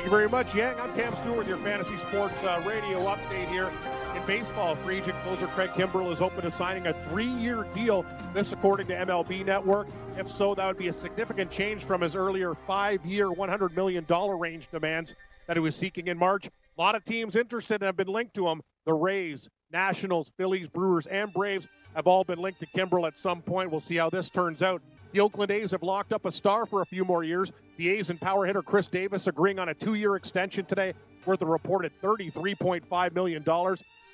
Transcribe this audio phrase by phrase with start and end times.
[0.00, 0.80] Thank you very much, Yang.
[0.80, 3.70] I'm Cam Stewart with your Fantasy Sports uh, Radio update here.
[4.16, 8.06] In baseball, free agent closer Craig Kimbrel is open to signing a three-year deal.
[8.32, 9.88] This, according to MLB Network.
[10.16, 14.06] If so, that would be a significant change from his earlier five-year, $100 million
[14.38, 15.14] range demands
[15.46, 16.46] that he was seeking in March.
[16.46, 18.62] A lot of teams interested and have been linked to him.
[18.86, 23.42] The Rays, Nationals, Phillies, Brewers, and Braves have all been linked to Kimbrel at some
[23.42, 23.70] point.
[23.70, 24.80] We'll see how this turns out.
[25.12, 27.50] The Oakland A's have locked up a star for a few more years.
[27.76, 30.94] The A's and power hitter Khris Davis agreeing on a two year extension today
[31.26, 33.44] worth a reported $33.5 million.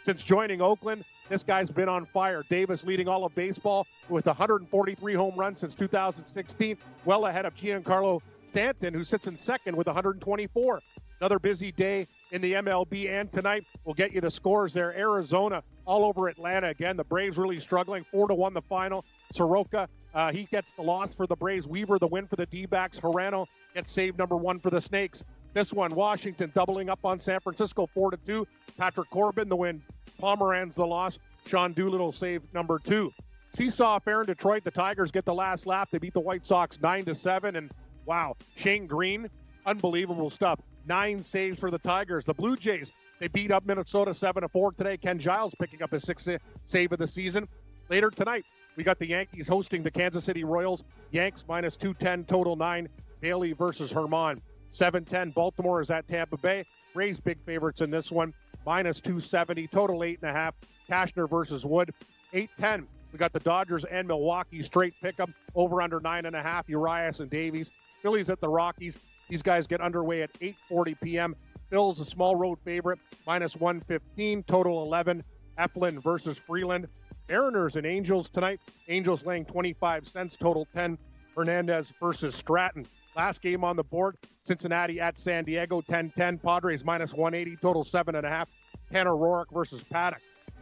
[0.04, 2.44] Since joining Oakland, this guy's been on fire.
[2.48, 8.20] Davis leading all of baseball with 143 home runs since 2016, well ahead of Giancarlo
[8.46, 10.80] Stanton, who sits in second with 124.
[11.20, 14.96] Another busy day in the MLB, and tonight we'll get you the scores there.
[14.96, 16.96] Arizona all over Atlanta again.
[16.96, 19.04] The Braves really struggling, four to one the final.
[19.32, 21.68] Soroka uh, he gets the loss for the Braves.
[21.68, 22.98] Weaver the win for the D-backs.
[22.98, 25.22] Hirano gets save number one for the Snakes.
[25.52, 28.46] This one, Washington doubling up on San Francisco, four to two.
[28.78, 29.82] Patrick Corbin the win.
[30.20, 31.18] Pomeranz the loss.
[31.46, 33.12] Sean Doolittle save number two.
[33.54, 34.64] Seesaw affair in Detroit.
[34.64, 35.88] The Tigers get the last lap.
[35.92, 37.56] They beat the White Sox nine to seven.
[37.56, 37.70] And
[38.06, 39.30] wow, Shane Greene,
[39.64, 40.60] unbelievable stuff.
[40.86, 42.24] Nine saves for the Tigers.
[42.24, 44.96] The Blue Jays they beat up Minnesota seven to four today.
[44.96, 46.28] Ken Giles picking up his sixth
[46.64, 47.48] save of the season.
[47.88, 48.44] Later tonight,
[48.76, 50.84] we got the Yankees hosting the Kansas City Royals.
[51.10, 52.88] Yanks minus 210, total nine.
[53.20, 54.40] Bailey versus Germán.
[54.70, 55.30] 710.
[55.30, 56.64] Baltimore is at Tampa Bay.
[56.94, 58.34] Rays big favorites in this one.
[58.66, 60.54] Minus 270, total eight and a half.
[60.90, 61.92] Cashner versus Wood.
[62.32, 62.86] 810.
[63.12, 66.68] We got the Dodgers and Milwaukee straight pickup over under nine and a half.
[66.68, 67.70] Urias and Davies.
[68.02, 68.98] Phillies at the Rockies.
[69.28, 71.36] These guys get underway at 8:40 p.m.
[71.70, 75.24] Phil's a small road favorite, minus 115, total 11.
[75.58, 76.86] Eflin versus Freeland.
[77.28, 78.60] Mariners and Angels tonight.
[78.88, 80.98] Angels laying 25 cents, total 10.
[81.36, 82.86] Hernandez versus Stratton.
[83.14, 86.42] Last game on the board, Cincinnati at San Diego, 10-10.
[86.42, 88.46] Padres minus 180, total 7.5.
[88.90, 90.20] Tanner Roark versus Paddock.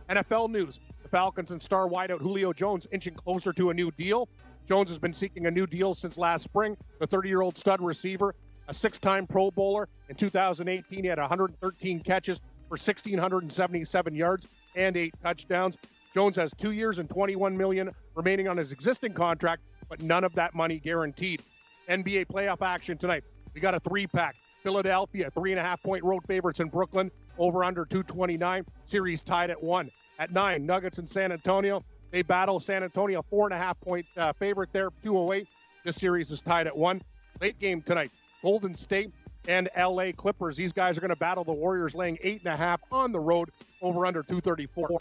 [0.08, 0.80] NFL news.
[1.02, 4.28] The Falcons and star wideout Julio Jones inching closer to a new deal.
[4.66, 6.76] Jones has been seeking a new deal since last spring.
[6.98, 8.34] The 30-year-old stud receiver,
[8.66, 9.88] a six-time Pro Bowler.
[10.08, 12.38] In 2018, he had 113 catches
[12.68, 15.76] for 1,677 yards and eight touchdowns.
[16.14, 20.32] Jones has two years and 21 million remaining on his existing contract, but none of
[20.36, 21.42] that money guaranteed.
[21.88, 23.24] NBA playoff action tonight.
[23.52, 24.36] We got a three-pack.
[24.62, 28.64] Philadelphia, three and a half point road favorites in Brooklyn, over under 229.
[28.84, 29.90] Series tied at one.
[30.18, 31.84] At nine, Nuggets in San Antonio.
[32.12, 35.46] They battle San Antonio, four and a half point uh, favorite there, 208.
[35.84, 37.02] This series is tied at one.
[37.40, 38.10] Late game tonight.
[38.40, 39.10] Golden State
[39.48, 40.56] and LA Clippers.
[40.56, 43.20] These guys are going to battle the Warriors, laying eight and a half on the
[43.20, 43.50] road,
[43.82, 45.00] over under 234.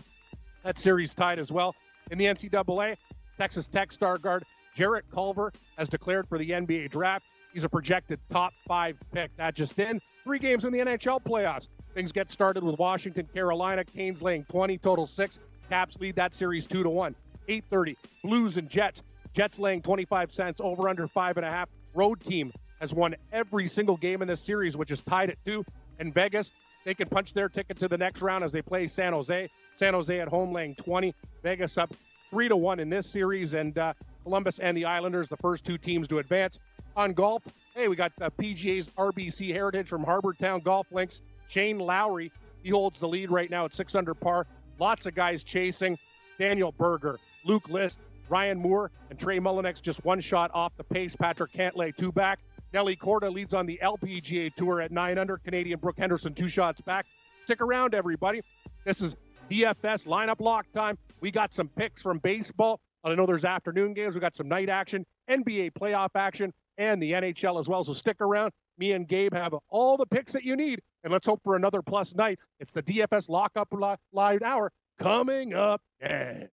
[0.64, 1.76] That series tied as well.
[2.10, 2.98] In the NCAA,
[3.38, 7.26] Texas Tech star guard Jarrett Culver has declared for the NBA draft.
[7.54, 9.36] He's a projected top five pick.
[9.38, 10.02] That just in.
[10.24, 11.68] Three games in the NHL playoffs.
[11.94, 13.84] Things get started with Washington, Carolina.
[13.84, 15.38] Canes laying 20, total six.
[15.70, 17.16] Caps lead that series two to one.
[17.48, 17.96] 8:30.
[18.24, 19.04] Blues and Jets.
[19.34, 21.70] Jets laying 25 cents over under five and a half.
[21.94, 25.66] Road team has won every single game in this series, which is tied at two.
[26.00, 26.52] And Vegas,
[26.86, 29.50] they can punch their ticket to the next round as they play San Jose.
[29.74, 31.14] San Jose at home laying 20.
[31.42, 31.94] Vegas up
[32.30, 35.78] three to one in this series, and uh, Columbus and the Islanders, the first two
[35.78, 36.60] teams to advance.
[36.96, 37.44] On golf,
[37.76, 41.22] hey, we got uh, PGA's RBC Heritage from Harbour Town Golf Links.
[41.48, 42.32] Shane Lowry,
[42.64, 44.48] he holds the lead right now at six under par.
[44.80, 45.98] Lots of guys chasing.
[46.40, 51.16] Daniel Berger, Luke List, Ryan Moore, and Trey Mullinax just one shot off the pace.
[51.16, 52.40] Patrick Cantlay two back.
[52.74, 55.38] Nelly Korda leads on the LPGA Tour at nine under.
[55.38, 57.06] Canadian Brooke Henderson two shots back.
[57.42, 58.42] Stick around, everybody.
[58.84, 59.16] This is
[59.50, 60.98] DFS lineup lock time.
[61.22, 62.80] We got some picks from baseball.
[63.04, 64.16] I know there's afternoon games.
[64.16, 67.84] We got some night action, NBA playoff action, and the NHL as well.
[67.84, 68.52] So stick around.
[68.78, 71.82] Me and Gabe have all the picks that you need, and let's hope for another
[71.82, 72.40] plus night.
[72.60, 73.68] It's the DFS lockup
[74.12, 76.50] live hour coming up next.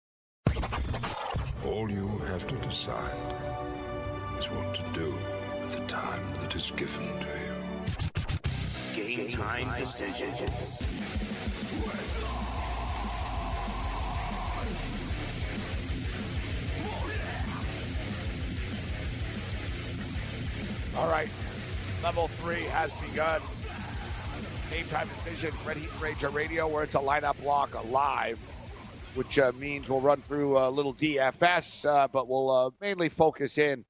[1.66, 3.16] All you have to decide
[4.38, 5.14] is what to do
[5.62, 7.26] with the time that is given to
[9.04, 9.16] you.
[9.16, 11.15] Game time decisions.
[20.98, 21.28] All right.
[22.02, 23.42] Level three has begun.
[24.70, 28.38] Game time decisions, Red Heat Ranger Radio, where it's a lineup block live,
[29.14, 33.58] which uh, means we'll run through a little DFS, uh, but we'll uh, mainly focus
[33.58, 33.84] in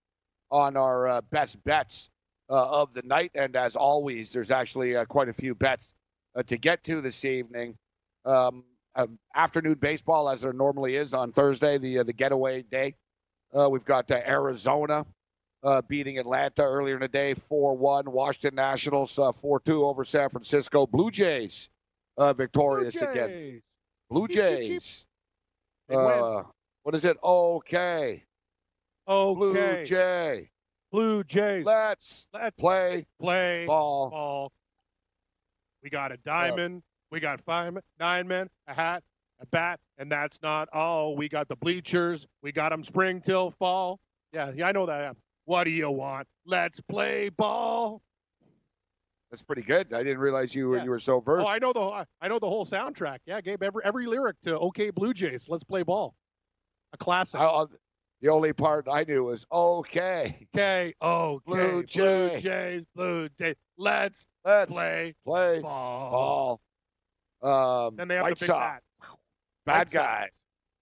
[0.50, 2.10] on our uh, best bets
[2.50, 3.30] uh, of the night.
[3.36, 5.94] And as always, there's actually uh, quite a few bets
[6.46, 7.76] to get to this evening.
[8.24, 8.64] Um,
[8.96, 12.96] um, afternoon baseball, as there normally is on Thursday, the the getaway day.
[13.52, 15.06] we've got Arizona
[15.66, 18.10] uh, beating Atlanta earlier in the day 4 1.
[18.10, 20.86] Washington Nationals 4 uh, 2 over San Francisco.
[20.86, 21.68] Blue Jays
[22.16, 23.62] uh, victorious Blue again.
[24.08, 24.28] Blue.
[24.28, 25.06] Jays.
[25.92, 26.42] Uh,
[26.84, 27.16] what is it?
[27.22, 28.22] Okay.
[29.08, 29.34] Okay.
[29.34, 29.84] Blue.
[29.84, 30.50] Jay.
[30.92, 31.66] Blue Jays.
[31.66, 34.10] Let's Let's play play ball.
[34.10, 34.52] ball.
[35.82, 36.82] We got a diamond.
[37.10, 39.02] We got five, nine men, a hat,
[39.40, 41.16] a bat, and that's not all.
[41.16, 42.26] We got the bleachers.
[42.42, 44.00] We got them spring till fall.
[44.32, 45.16] Yeah, yeah, I know that.
[45.46, 46.26] What do you want?
[46.44, 48.02] Let's play ball.
[49.30, 49.92] That's pretty good.
[49.92, 50.84] I didn't realize you were Yeah.
[50.84, 51.46] you were so versed.
[51.46, 51.50] Oh, versed.
[51.50, 53.18] I know the I know the whole soundtrack.
[53.26, 53.62] Yeah, Gabe.
[53.62, 55.48] Every every lyric to OK Blue Jays.
[55.48, 56.14] Let's play ball.
[56.92, 57.40] A classic.
[57.40, 57.70] I- I'll-
[58.22, 60.48] the only part I knew was okay.
[60.54, 60.94] Okay.
[61.02, 61.40] Okay.
[61.46, 62.84] Blue Blue Jays.
[62.94, 63.54] Blue Jays.
[63.76, 66.60] Let's Let's play play ball.
[67.42, 67.86] ball.
[67.88, 68.82] Um, Then they have White the big Sox.
[69.00, 69.18] bat.
[69.66, 70.30] Bad White Sox.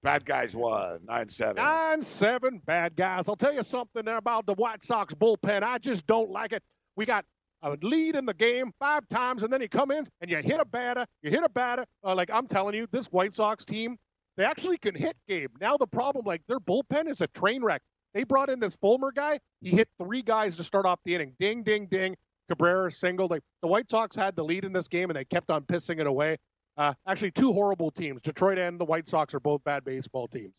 [0.05, 1.57] Bad guys won nine seven.
[1.57, 3.27] Nine seven bad guys.
[3.27, 5.63] I'll tell you something there about the White Sox bullpen.
[5.63, 6.63] I just don't like it.
[6.95, 7.25] We got
[7.63, 10.61] a lead in the game five times, and then you come in and you hit
[10.61, 11.07] a batter.
[11.23, 11.87] You hit a batter.
[12.05, 13.97] Uh, like I'm telling you, this White Sox team,
[14.37, 15.17] they actually can hit.
[15.27, 15.51] Gabe.
[15.59, 17.81] Now the problem, like their bullpen is a train wreck.
[18.13, 19.41] They brought in this Fulmer guy.
[19.63, 21.33] He hit three guys to start off the inning.
[21.41, 22.15] Ding, ding, ding.
[22.51, 23.31] Cabrera singled.
[23.31, 25.99] Like the White Sox had the lead in this game, and they kept on pissing
[25.99, 26.37] it away.
[26.77, 28.21] Uh, actually, two horrible teams.
[28.23, 30.57] Detroit and the White Sox are both bad baseball teams.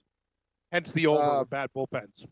[0.71, 2.25] Hence the over Uh, bad bullpens.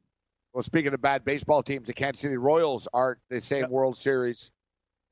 [0.53, 3.69] Well, speaking of bad baseball teams, the Kansas City Royals aren't the same Yep.
[3.69, 4.51] World Series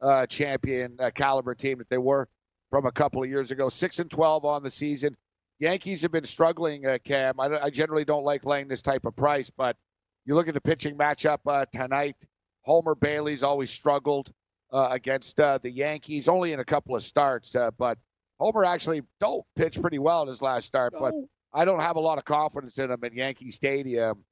[0.01, 2.27] uh, champion uh, caliber team that they were
[2.69, 3.68] from a couple of years ago.
[3.69, 5.17] Six and twelve on the season.
[5.59, 7.39] Yankees have been struggling, uh, Cam.
[7.39, 9.77] I, I generally don't like laying this type of price, but
[10.25, 12.15] you look at the pitching matchup uh, tonight.
[12.63, 14.31] Homer Bailey's always struggled
[14.71, 17.97] uh, against uh, the Yankees, only in a couple of starts, uh, but
[18.41, 21.13] Homer actually don't pitch pretty well in his last start, but
[21.53, 24.25] I don't have a lot of confidence in him in Yankee Stadium.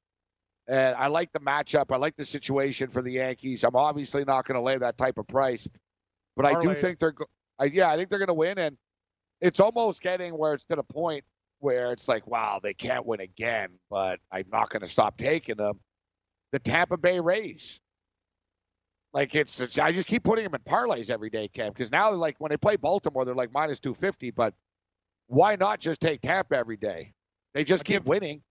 [0.66, 1.86] And I like the matchup.
[1.90, 3.62] I like the situation for the Yankees.
[3.64, 5.68] I'm obviously not going to lay that type of price,
[6.36, 7.12] but I do think they're.
[7.12, 7.26] go-
[7.58, 8.76] I, yeah, I think they're going to win, and
[9.40, 11.24] it's almost getting where it's to the point
[11.58, 15.56] where it's like, wow, they can't win again, but I'm not going to stop taking
[15.56, 15.78] them.
[16.52, 17.80] The Tampa Bay Rays.
[19.12, 22.12] Like it's, it's, I just keep putting them in parlays every day, Cam, because now
[22.12, 24.30] like when they play Baltimore, they're like minus two fifty.
[24.30, 24.54] But
[25.26, 27.12] why not just take Tampa every day?
[27.54, 28.42] They just I keep give- winning.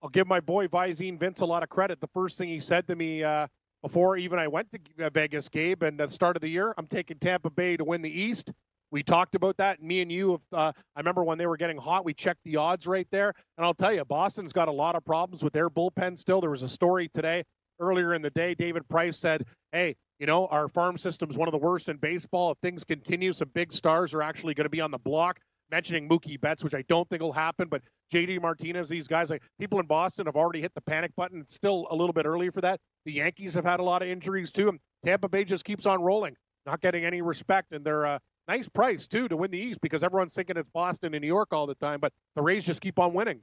[0.00, 2.00] I'll give my boy Visine Vince a lot of credit.
[2.00, 3.48] The first thing he said to me uh,
[3.82, 6.72] before even I went to uh, Vegas, Gabe, and at the start of the year,
[6.78, 8.52] I'm taking Tampa Bay to win the East.
[8.92, 9.82] We talked about that.
[9.82, 12.56] Me and you, if, uh, I remember when they were getting hot, we checked the
[12.56, 13.34] odds right there.
[13.56, 16.40] And I'll tell you, Boston's got a lot of problems with their bullpen still.
[16.40, 17.42] There was a story today,
[17.80, 18.54] earlier in the day.
[18.54, 22.52] David Price said, hey, you know, our farm system's one of the worst in baseball.
[22.52, 25.40] If things continue, some big stars are actually going to be on the block.
[25.70, 27.82] Mentioning Mookie Betts, which I don't think will happen, but
[28.12, 31.42] JD Martinez, these guys, like people in Boston have already hit the panic button.
[31.42, 32.80] It's still a little bit early for that.
[33.04, 34.70] The Yankees have had a lot of injuries too.
[34.70, 37.72] And Tampa Bay just keeps on rolling, not getting any respect.
[37.72, 38.18] And they're a
[38.48, 41.52] nice price too to win the East because everyone's thinking it's Boston and New York
[41.52, 43.42] all the time, but the Rays just keep on winning.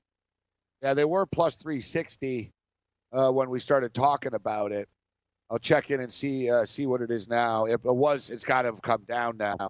[0.82, 2.52] Yeah, they were plus 360
[3.14, 4.90] uh, when we started talking about it.
[5.50, 7.66] I'll check in and see uh, see what it is now.
[7.66, 9.70] If it was, it's got to have come down now.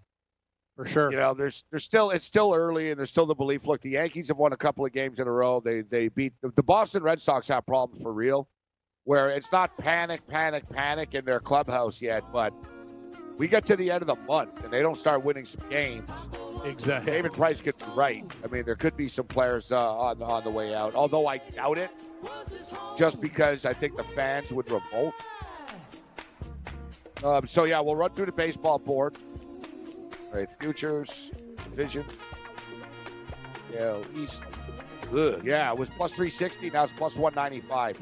[0.76, 1.12] For sure.
[1.12, 3.66] You know, there's there's still it's still early and there's still the belief.
[3.66, 5.60] Look, the Yankees have won a couple of games in a row.
[5.60, 8.48] They they beat the, the Boston Red Sox have problems for real,
[9.06, 12.54] where it's not panic, panic, panic in their clubhouse yet, but
[13.38, 16.10] we get to the end of the month and they don't start winning some games.
[16.64, 17.12] Exactly.
[17.12, 18.26] David Price could be right.
[18.44, 21.38] I mean, there could be some players uh, on on the way out, although I
[21.38, 21.92] doubt it,
[22.98, 25.14] just because I think the fans would revolt.
[27.24, 29.18] Um, so yeah, we'll run through the baseball board.
[30.32, 31.32] All right, futures,
[31.64, 32.06] division,
[33.74, 34.44] yeah, East.
[35.14, 36.70] Ugh, yeah, it was plus three sixty.
[36.70, 38.02] Now it's plus one ninety five.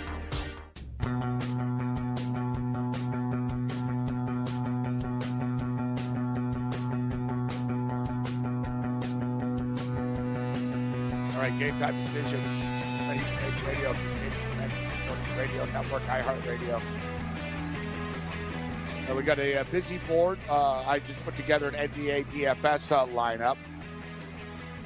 [11.91, 12.49] Time decisions.
[12.49, 13.93] Page Radio,
[15.03, 16.81] Sports Radio Network, iHeartRadio.
[19.07, 20.39] And we got a, uh busy board.
[20.49, 23.57] Uh, I just put together an NBA DFS uh, lineup.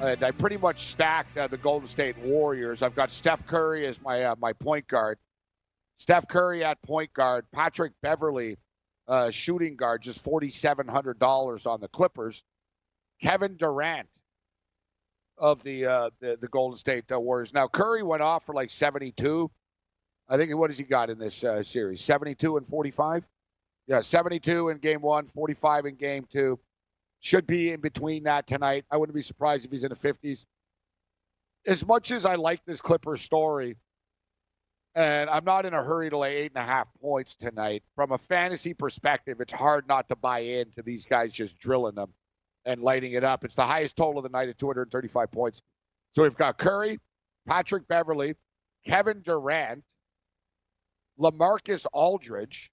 [0.00, 2.82] And I pretty much stacked uh, the Golden State Warriors.
[2.82, 5.18] I've got Steph Curry as my uh, my point guard.
[5.94, 8.56] Steph Curry at point guard, Patrick Beverley,
[9.06, 12.42] uh, shooting guard, just $4,700 on the Clippers.
[13.22, 14.08] Kevin Durant
[15.38, 17.52] of the uh, the, the Golden State uh, Warriors.
[17.52, 19.50] Now Curry went off for like 72.
[20.28, 22.00] I think what has he got in this uh, series?
[22.00, 23.26] 72 and 45.
[23.86, 26.58] Yeah, 72 in game one, 45 in game two.
[27.20, 28.84] Should be in between that tonight.
[28.90, 30.44] I wouldn't be surprised if he's in the 50s.
[31.66, 33.76] As much as I like this Clippers story,
[34.94, 37.82] and I'm not in a hurry to lay eight and a half points tonight.
[37.94, 42.12] From a fantasy perspective, it's hard not to buy into these guys just drilling them
[42.66, 43.44] and lighting it up.
[43.44, 45.62] It's the highest total of the night at 235 points.
[46.12, 46.98] So we've got Curry,
[47.46, 48.34] Patrick Beverley,
[48.84, 49.82] Kevin Durant,
[51.18, 52.70] LaMarcus Aldridge,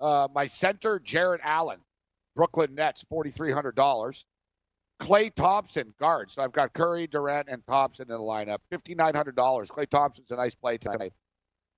[0.00, 1.80] uh, my center, Jarrett Allen,
[2.34, 4.24] Brooklyn Nets, $4,300.
[5.00, 6.30] Klay Thompson, guard.
[6.30, 8.58] So I've got Curry, Durant, and Thompson in the lineup.
[8.72, 9.34] $5,900.
[9.34, 11.12] Klay Thompson's a nice play tonight.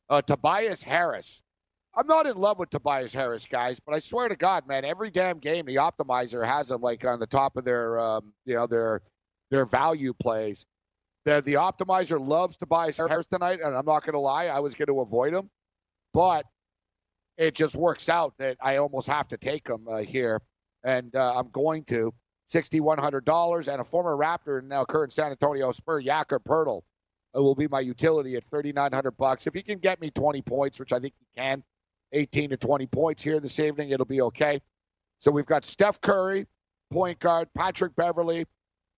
[0.09, 1.43] Uh, Tobias Harris,
[1.97, 5.11] I'm not in love with Tobias Harris, guys, but I swear to God, man, every
[5.11, 8.67] damn game the optimizer has him like on the top of their, um, you know,
[8.67, 9.01] their
[9.51, 10.67] their value plays.
[11.25, 14.75] The the optimizer loves Tobias Harris tonight, and I'm not going to lie, I was
[14.75, 15.49] going to avoid him,
[16.13, 16.45] but
[17.39, 20.43] it just works out that I almost have to take him uh, here,
[20.85, 22.13] and uh, I'm going to.
[22.49, 26.83] $6,100 and a former Raptor and now current San Antonio Spur, Jakob Poeltl,
[27.37, 29.49] uh, will be my utility at 3,900 bucks.
[29.49, 31.65] If he can get me 20 points, which I think he can,
[32.13, 33.91] 18 to 20 points here this evening.
[33.91, 34.61] It'll be okay.
[35.19, 36.47] So we've got Steph Curry,
[36.91, 38.47] point guard, Patrick Beverley,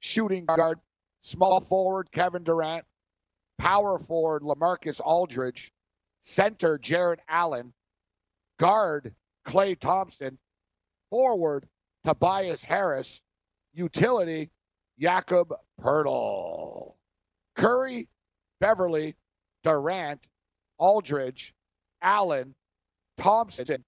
[0.00, 0.78] shooting guard,
[1.20, 2.84] small forward, Kevin Durant,
[3.58, 5.72] power forward, LaMarcus Aldridge,
[6.20, 7.72] center, Jarrett Allen,
[8.58, 9.14] guard,
[9.46, 10.38] Klay Thompson,
[11.10, 11.68] forward,
[12.04, 13.22] Tobias Harris,
[13.74, 14.50] utility,
[14.98, 16.94] Jakob Poeltl.
[17.56, 18.08] Curry,
[18.60, 19.16] Beverley,
[19.64, 20.26] Durant,
[20.78, 21.54] Aldridge,
[22.02, 22.54] Allen,
[23.18, 23.84] Thompson,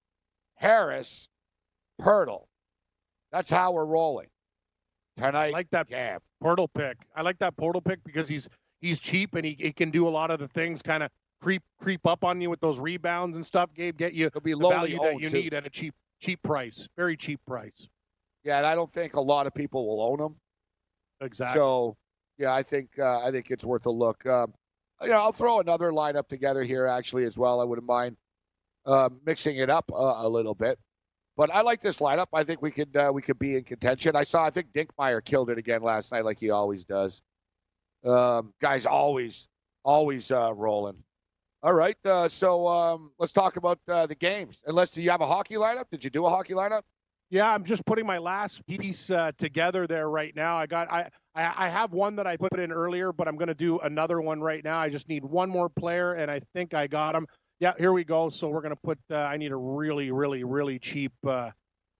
[0.55, 1.27] Harris,
[1.99, 2.45] Poeltl.
[3.31, 4.27] That's how we're rolling
[5.17, 5.47] tonight.
[5.47, 6.21] I like that Gab.
[6.43, 6.97] Poeltl pick.
[7.15, 8.47] I like that Poeltl pick because he's
[8.81, 11.09] he's cheap and he, he can do a lot of the things kind of
[11.41, 13.73] creep creep up on you with those rebounds and stuff.
[13.73, 15.37] Gabe, get you He'll be the value that you too.
[15.37, 17.87] need at a cheap cheap price, very cheap price.
[18.43, 20.35] Yeah, and I don't think a lot of people will own him.
[21.21, 21.59] Exactly.
[21.59, 21.95] So,
[22.37, 24.25] yeah, I think uh, I think it's worth a look.
[24.25, 24.53] Um,
[25.01, 27.61] you know, I'll throw another lineup together here actually as well.
[27.61, 28.17] I wouldn't mind
[28.85, 30.79] uh, mixing it up uh, a little bit.
[31.37, 32.27] But I like this lineup.
[32.33, 34.15] I think we could uh, we could be in contention.
[34.15, 37.21] I saw I think Dinkmeyer killed it again last night, like he always does.
[38.05, 39.47] Um, guys, always
[39.83, 41.03] always uh, rolling.
[41.63, 44.63] All right, uh, so um, let's talk about uh, the games.
[44.65, 45.85] Unless do you have a hockey lineup?
[45.91, 46.81] Did you do a hockey lineup?
[47.29, 50.57] Yeah, I'm just putting my last piece uh, together there right now.
[50.57, 53.47] I got I, I I have one that I put in earlier, but I'm going
[53.47, 54.79] to do another one right now.
[54.79, 57.27] I just need one more player, and I think I got him.
[57.61, 58.29] Yeah, here we go.
[58.29, 58.97] So we're going to put.
[59.09, 61.51] Uh, I need a really, really, really cheap, uh,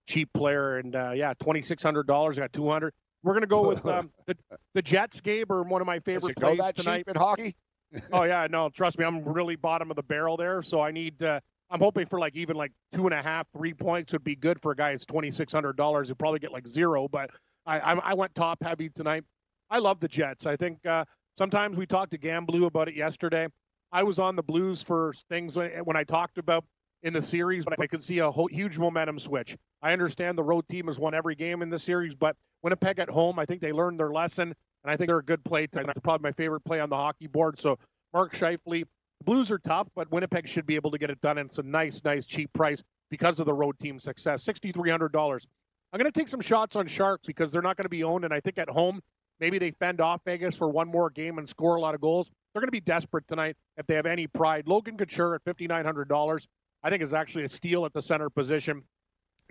[0.07, 2.39] cheap player, and uh, yeah, twenty six hundred dollars.
[2.39, 2.95] I got two hundred.
[3.21, 4.35] We're going to go with um, the
[4.73, 5.21] the Jets.
[5.21, 7.55] Gabe are one of my favorite plays go that tonight cheap in hockey.
[8.11, 10.63] oh yeah, no, trust me, I'm really bottom of the barrel there.
[10.63, 11.21] So I need.
[11.21, 11.39] Uh,
[11.69, 14.59] I'm hoping for like even like two and a half, three points would be good
[14.59, 16.07] for a guy that's twenty six hundred dollars.
[16.07, 17.29] He'll probably get like zero, but
[17.67, 19.25] I, I I went top heavy tonight.
[19.69, 20.47] I love the Jets.
[20.47, 21.05] I think uh,
[21.37, 23.47] sometimes we talked to Gamblu about it yesterday.
[23.91, 26.63] I was on the Blues for things when, I talked about
[27.03, 29.57] in the series, but I could see a whole, huge momentum switch.
[29.81, 33.09] I understand the road team has won every game in the series, but Winnipeg at
[33.09, 35.97] home, I think they learned their lesson, and I think they're a good play tonight.
[36.03, 37.59] Probably my favorite play on the hockey board.
[37.59, 37.79] So
[38.13, 38.85] Mark Scheifele,
[39.19, 41.57] the Blues are tough, but Winnipeg should be able to get it done, and it's
[41.57, 44.43] a nice, nice cheap price because of the road team success.
[44.43, 45.47] Sixty-three hundred dollars.
[45.91, 48.23] I'm going to take some shots on Sharks because they're not going to be owned,
[48.23, 49.01] and I think at home
[49.39, 52.29] maybe they fend off Vegas for one more game and score a lot of goals.
[52.53, 54.67] They're going to be desperate tonight if they have any pride.
[54.67, 56.47] Logan Couture at $5,900,
[56.83, 58.83] I think is actually a steal at the center position.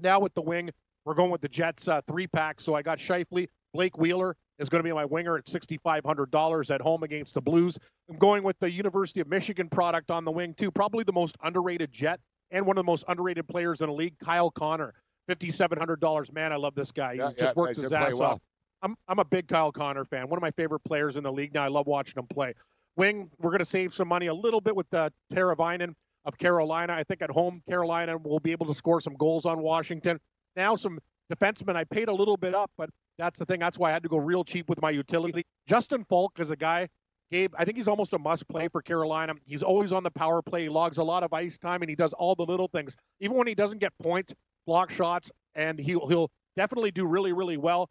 [0.01, 0.71] Now with the wing,
[1.05, 2.61] we're going with the Jets uh, three pack.
[2.61, 3.49] So I got Scheifele.
[3.73, 7.79] Blake Wheeler is going to be my winger at $6,500 at home against the Blues.
[8.11, 10.71] I'm going with the University of Michigan product on the wing, too.
[10.71, 14.19] Probably the most underrated Jet and one of the most underrated players in the league,
[14.19, 14.93] Kyle Connor.
[15.31, 16.33] $5,700.
[16.33, 17.15] Man, I love this guy.
[17.15, 18.33] He Yeah, just yeah, works his ass well.
[18.33, 18.41] off.
[18.83, 20.29] I'm, I'm a big Kyle Connor fan.
[20.29, 21.63] One of my favorite players in the league now.
[21.63, 22.55] I love watching him play.
[23.01, 25.95] Wing, we're going to save some money a little bit with the Teravainen
[26.27, 26.93] of Carolina.
[26.93, 30.21] I think at home, Carolina will be able to score some goals on Washington.
[30.55, 30.99] Now, some
[31.33, 33.59] defensemen, I paid a little bit up, but that's the thing.
[33.59, 35.47] That's why I had to go real cheap with my utility.
[35.67, 36.89] Justin Faulk is a guy,
[37.31, 39.33] Gabe, I think he's almost a must play for Carolina.
[39.47, 40.65] He's always on the power play.
[40.65, 42.95] He logs a lot of ice time, and he does all the little things.
[43.21, 44.35] Even when he doesn't get points,
[44.67, 47.89] block shots, and he'll, he'll definitely do really, really well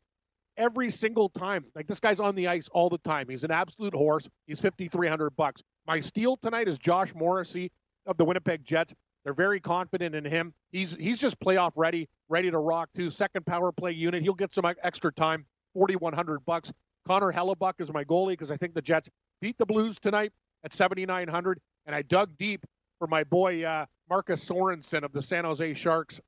[0.59, 1.65] every single time.
[1.73, 3.27] Like this guy's on the ice all the time.
[3.29, 4.29] He's an absolute horse.
[4.45, 5.63] He's 5300 bucks.
[5.87, 7.71] My steal tonight is Josh Morrissey
[8.05, 8.93] of the Winnipeg Jets.
[9.23, 10.53] They're very confident in him.
[10.71, 13.09] He's he's just playoff ready, ready to rock too.
[13.09, 14.21] Second power play unit.
[14.21, 15.45] He'll get some extra time.
[15.73, 16.71] 4100 bucks.
[17.05, 19.09] Connor Hellebuyck is my goalie because I think the Jets
[19.41, 20.31] beat the Blues tonight
[20.63, 22.65] at 7900 and I dug deep
[22.99, 26.19] for my boy uh, Marcus Sorensen of the San Jose Sharks.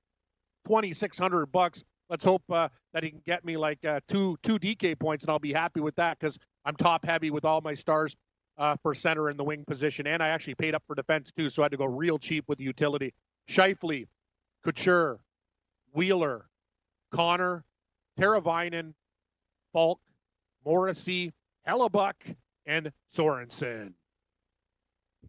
[0.68, 1.84] 2600 bucks.
[2.12, 5.32] Let's hope uh, that he can get me like uh, two two DK points, and
[5.32, 8.18] I'll be happy with that because I'm top heavy with all my stars
[8.58, 11.50] uh, for center in the wing position, and I actually paid up for defense too,
[11.50, 13.14] so I had to go real cheap with utility.
[13.50, 14.08] Scheifele,
[14.62, 15.22] Couture,
[15.94, 16.50] Wheeler,
[17.14, 17.64] Connor,
[18.20, 18.94] Teravainen,
[19.72, 20.02] Faulk,
[20.66, 21.32] Morrissey,
[21.66, 23.94] Hellebuyck, and Sorensen.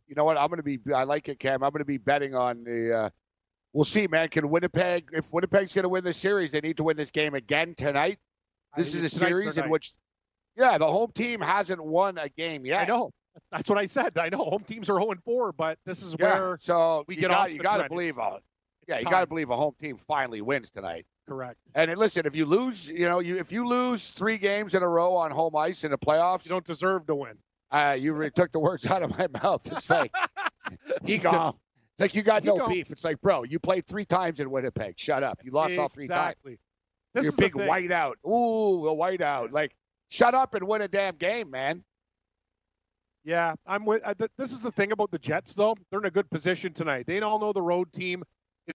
[0.09, 0.37] You know what?
[0.37, 0.81] I'm going to be.
[0.93, 1.62] I like it, Cam.
[1.62, 3.12] I'm going to be betting on the.
[3.73, 4.29] We'll see, man.
[4.29, 5.11] Can Winnipeg?
[5.12, 8.19] If Winnipeg's going to win the series, they need to win this game again tonight.
[8.76, 9.93] This is a series in which,
[10.57, 12.83] yeah, the home team hasn't won a game yet.
[12.83, 13.11] I know.
[13.50, 14.19] That's what I said.
[14.19, 17.31] I know home teams are 0 4, but this is yeah, where so we get
[17.31, 18.41] got, You got to believe on.
[18.88, 21.07] Yeah, you got to believe a home team finally wins tonight.
[21.29, 21.57] Correct.
[21.75, 24.88] And listen, if you lose, you know, you if you lose three games in a
[24.88, 27.38] row on home ice in the playoffs, you don't deserve to win.
[27.71, 29.67] Uh, you really took the words out of my mouth.
[29.71, 30.12] It's like
[31.05, 31.55] he gone.
[31.94, 32.90] It's like you got no beef.
[32.90, 34.99] It's like, bro, you played three times in Winnipeg.
[34.99, 35.40] Shut up.
[35.44, 35.82] You lost exactly.
[35.82, 36.30] all three times.
[36.32, 36.58] Exactly.
[37.14, 38.14] This You're big whiteout.
[38.26, 39.52] Ooh, a whiteout.
[39.52, 39.76] Like,
[40.08, 41.84] shut up and win a damn game, man.
[43.25, 44.06] Yeah, I'm with.
[44.06, 45.76] Uh, th- this is the thing about the Jets, though.
[45.90, 47.06] They're in a good position tonight.
[47.06, 48.25] They all know the road team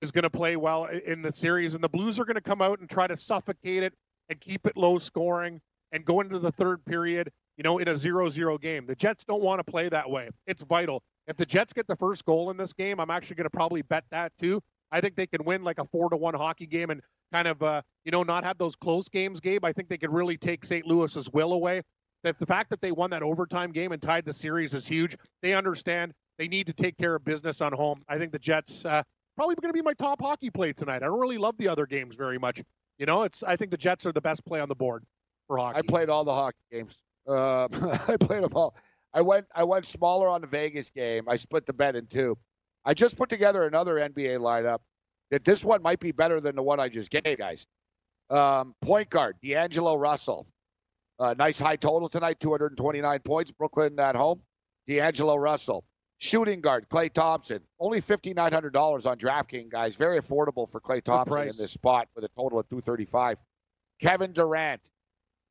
[0.01, 2.62] is going to play well in the series, and the Blues are going to come
[2.62, 3.93] out and try to suffocate it
[4.29, 5.59] and keep it low scoring
[5.91, 8.86] and go into the third period, you know, in a zero-zero game.
[8.86, 10.29] The Jets don't want to play that way.
[10.45, 11.03] It's vital.
[11.27, 13.81] If the Jets get the first goal in this game, I'm actually going to probably
[13.81, 14.62] bet that too.
[14.91, 17.01] I think they can win like a four to one hockey game and
[17.34, 19.65] kind of, uh, you know, not have those close games, Gabe.
[19.65, 20.86] I think they could really take St.
[20.86, 21.81] Louis's will away
[22.24, 25.17] that the fact that they won that overtime game and tied the series is huge.
[25.41, 28.01] They understand they need to take care of business on home.
[28.07, 29.03] I think the Jets uh,
[29.36, 30.98] probably going to be my top hockey play tonight.
[31.03, 32.62] I don't really love the other games very much.
[32.98, 35.03] You know, it's I think the Jets are the best play on the board
[35.47, 35.80] for hockey.
[35.80, 36.97] I played all the hockey games.
[37.28, 37.67] Uh,
[38.08, 38.75] I played them all.
[39.13, 41.28] I went I went smaller on the Vegas game.
[41.28, 42.38] I split the bet in two.
[42.86, 44.80] I just put together another NBA lineup.
[45.32, 47.65] That this one might be better than the one I just gave, guys.
[48.30, 50.48] Um, point guard D'Angelo Russell,
[51.20, 53.52] uh, nice high total tonight, 229 points.
[53.52, 54.41] Brooklyn at home.
[54.88, 55.84] D'Angelo Russell.
[56.20, 57.60] Shooting guard, Klay Thompson.
[57.80, 59.96] Only $5,900 on DraftKings, guys.
[59.96, 63.38] Very affordable for Klay Thompson in this spot with a total of 235
[64.02, 64.89] Kevin Durant.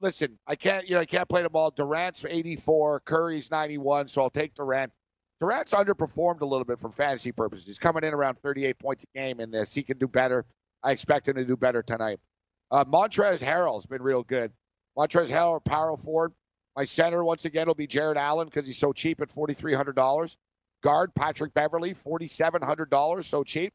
[0.01, 1.71] Listen, I can't, you know, I can't play them all.
[1.71, 4.93] Durant's 84, Curry's 91, so I'll take Durant.
[5.41, 7.67] Durant's underperformed a little bit for fantasy purposes.
[7.67, 9.73] He's coming in around 38 points a game in this.
[9.73, 10.45] He can do better.
[10.83, 12.21] I expect him to do better tonight.
[12.71, 14.53] Uh, Montrezl Harrell's been real good.
[14.97, 16.33] Montrezl Harrell, power forward.
[16.75, 20.37] My center, once again, will be Jarrett Allen because he's so cheap at $4,300.
[20.83, 23.73] Guard, Patrick Beverley, $4,700, so cheap.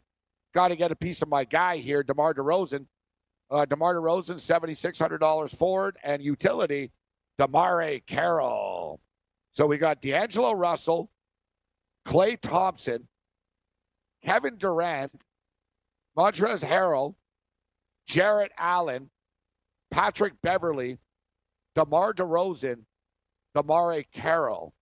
[0.53, 2.85] Got to get a piece of my guy here, DeMar DeRozan.
[3.51, 5.97] Uh, DeMar DeRozan, $7,600 forward.
[6.03, 6.91] And utility,
[7.39, 8.99] DeMarre Carroll.
[9.51, 11.09] So we got D'Angelo Russell,
[12.05, 13.07] Klay Thompson,
[14.23, 15.11] Kevin Durant,
[16.17, 17.15] Montrezl Harrell,
[18.07, 19.09] Jarrett Allen,
[19.91, 20.97] Patrick Beverley,
[21.75, 22.83] DeMar DeRozan,
[23.55, 24.73] DeMarre Carroll.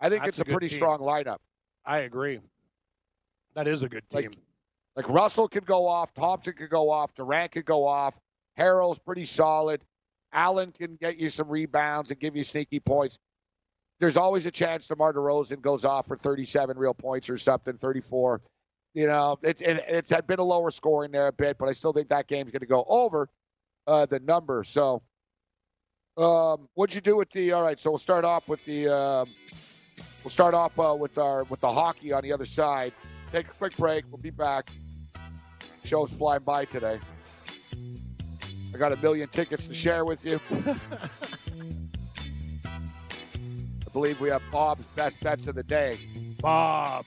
[0.00, 0.76] I think That's it's a, a pretty team.
[0.76, 1.38] strong lineup.
[1.84, 2.40] I agree.
[3.54, 4.22] That is a good team.
[4.22, 4.36] Like,
[4.96, 8.18] like Russell could go off, Thompson could go off, Durant could go off.
[8.58, 9.84] Harrell's pretty solid.
[10.32, 13.18] Allen can get you some rebounds and give you sneaky points.
[14.00, 18.40] There's always a chance DeMar DeRozan goes off for 37 real points or something, 34.
[18.94, 21.72] You know, it's it, it's had been a lower scoring there a bit, but I
[21.72, 23.28] still think that game's going to go over
[23.86, 24.64] uh, the number.
[24.64, 25.02] So,
[26.16, 27.52] um, what'd you do with the?
[27.52, 28.88] All right, so we'll start off with the.
[28.88, 29.28] Um,
[30.24, 32.94] we'll start off uh, with our with the hockey on the other side.
[33.32, 34.04] Take a quick break.
[34.10, 34.70] We'll be back.
[35.86, 36.98] Show's flying by today.
[38.74, 40.40] I got a million tickets to share with you.
[40.52, 40.76] I
[43.92, 45.96] believe we have Bob's best bets of the day.
[46.40, 47.06] Bob.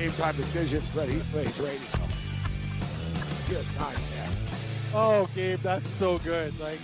[0.00, 1.78] Game Time Decisions, Red Heat Rage Radio.
[3.50, 4.32] Good night, man.
[4.94, 6.58] Oh, Gabe, that's so good.
[6.58, 6.80] Like,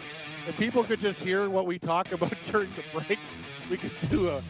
[0.46, 3.35] if people could just hear what we talk about during the breaks,
[3.70, 4.42] we could do a,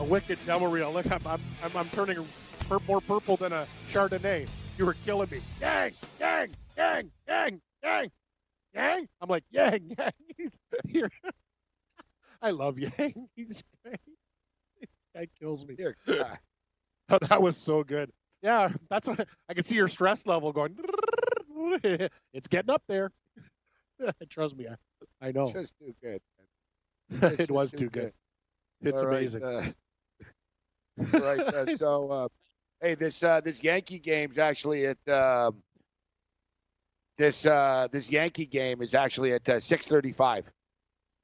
[0.00, 0.92] a wicked demo reel.
[0.92, 2.22] Look, I'm, I'm, I'm, I'm turning
[2.68, 4.46] pur- more purple than a Chardonnay.
[4.76, 5.38] You were killing me.
[5.58, 8.10] Yang, yang, yang, yang, yang,
[8.74, 9.08] yang.
[9.22, 10.10] I'm like, yang, yang.
[10.36, 10.50] He's
[10.86, 11.10] here.
[12.42, 13.28] I love Yang.
[13.34, 13.98] He's great.
[14.78, 15.76] This guy kills me.
[15.76, 16.38] Dear God.
[17.10, 18.10] Oh, that was so good.
[18.42, 20.76] Yeah, that's what I can see your stress level going.
[22.32, 23.12] It's getting up there.
[24.30, 25.44] Trust me, I, I know.
[25.44, 26.20] It's just too good.
[27.10, 28.12] it was too too good.
[28.80, 29.44] It's right, amazing.
[29.44, 29.62] uh,
[31.12, 31.40] right.
[31.40, 32.28] Uh, so, uh,
[32.80, 35.62] hey, this uh, this Yankee game's actually at um,
[37.18, 40.50] this uh, this Yankee game is actually at uh, six thirty five.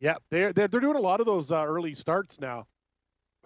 [0.01, 2.67] Yeah, they're, they're they're doing a lot of those uh, early starts now.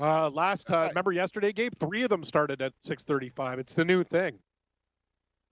[0.00, 3.58] Uh, last uh, remember yesterday, Gabe, three of them started at 6:35.
[3.58, 4.38] It's the new thing.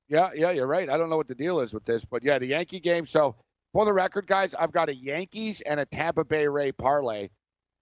[0.09, 0.89] Yeah, yeah, you're right.
[0.89, 3.05] I don't know what the deal is with this, but yeah, the Yankee game.
[3.05, 3.37] So,
[3.75, 7.29] for the record, guys, I've got a Yankees and a Tampa Bay Ray parlay,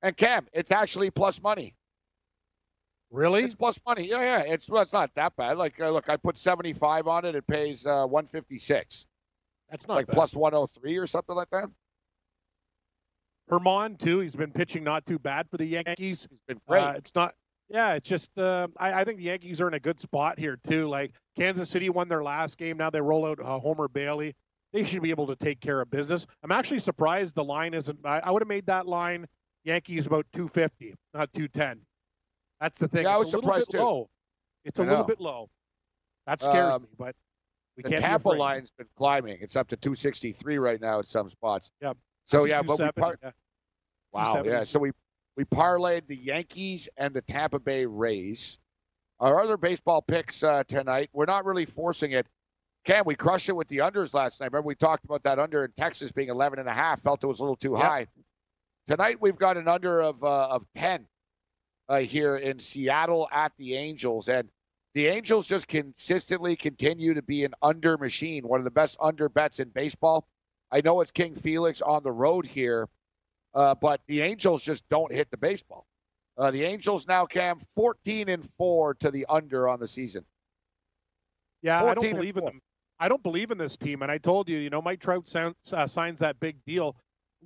[0.03, 1.75] and Cam, it's actually plus money.
[3.13, 3.45] Really?
[3.45, 4.09] It's plus money.
[4.09, 4.53] Yeah, yeah.
[4.53, 5.59] It's well, it's not that bad.
[5.59, 7.37] Like, uh, look, I put seventy five on it.
[7.37, 9.07] It pays uh, one fifty six.
[9.71, 10.15] That's not Like bad.
[10.15, 11.71] plus one hundred three or something like that.
[13.51, 14.21] Germán too.
[14.21, 16.27] He's been pitching not too bad for the Yankees.
[16.31, 16.83] It's been great.
[16.83, 17.35] Uh, it's not.
[17.69, 18.31] Yeah, it's just.
[18.39, 20.89] Uh, I, I think the Yankees are in a good spot here too.
[20.89, 22.77] Like Kansas City won their last game.
[22.77, 24.35] Now they roll out uh, Homer Bailey.
[24.73, 26.27] They should be able to take care of business.
[26.43, 27.99] I'm actually surprised the line isn't.
[28.05, 29.27] I, I would have made that line
[29.65, 31.81] Yankees about 250, not 210.
[32.61, 33.05] That's the thing.
[33.05, 33.85] Yeah, I it's was a little surprised, bit too.
[33.85, 34.11] low.
[34.65, 35.49] It's a little bit low.
[36.27, 37.15] That scares Um, me, but
[37.77, 39.39] we the can't Tampa line's been climbing.
[39.41, 41.71] It's up to 263 right now at some spots.
[41.81, 41.97] Yep.
[42.27, 43.31] So yeah, but we 270, par- yeah.
[44.13, 44.65] wow, yeah.
[44.65, 44.93] So we
[45.37, 48.59] we parlayed the Yankees and the Tampa Bay Rays.
[49.19, 51.09] Our other baseball picks uh, tonight.
[51.13, 52.27] We're not really forcing it.
[52.85, 54.53] Can we crushed it with the unders last night.
[54.53, 57.01] Remember we talked about that under in Texas being 11 and a half.
[57.03, 57.83] Felt it was a little too Yep.
[57.83, 58.07] high.
[58.87, 61.07] Tonight we've got an under of uh, of 10
[61.89, 64.49] uh, here in Seattle at the Angels, and
[64.95, 69.29] the Angels just consistently continue to be an under machine, one of the best under
[69.29, 70.27] bets in baseball.
[70.71, 72.89] I know it's King Felix on the road here,
[73.55, 75.87] uh, but the Angels just don't hit the baseball.
[76.39, 80.25] Uh, the Angels now, Cam, 14 and four to the under on the season.
[81.63, 82.61] Yeah, I don't believe in them.
[82.99, 84.03] I don't believe in this team.
[84.03, 86.97] And I told you, you know, Mike Trout sounds, uh, signs that big deal.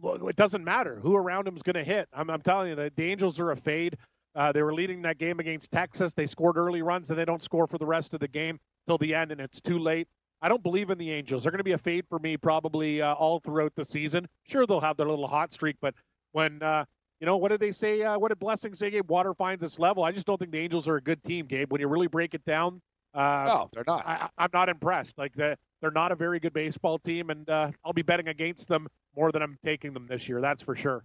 [0.03, 2.09] It doesn't matter who around him is going to hit.
[2.13, 3.97] I'm, I'm telling you, the, the Angels are a fade.
[4.35, 6.13] Uh, they were leading that game against Texas.
[6.13, 8.99] They scored early runs, and they don't score for the rest of the game till
[8.99, 10.07] the end, and it's too late.
[10.43, 11.43] I don't believe in the Angels.
[11.43, 14.27] They're going to be a fade for me probably uh, all throughout the season.
[14.49, 15.95] Sure, they'll have their little hot streak, but
[16.33, 16.85] when uh,
[17.21, 18.03] you know what did they say?
[18.03, 18.91] Uh, what did blessings say?
[18.91, 20.03] Gabe water finds its level.
[20.03, 21.71] I just don't think the Angels are a good team, Gabe.
[21.71, 22.81] When you really break it down,
[23.15, 24.07] uh, No, they're not.
[24.07, 25.19] I, I'm not impressed.
[25.19, 28.69] Like the, they're not a very good baseball team, and uh, I'll be betting against
[28.69, 30.41] them more than I'm taking them this year.
[30.41, 31.05] That's for sure.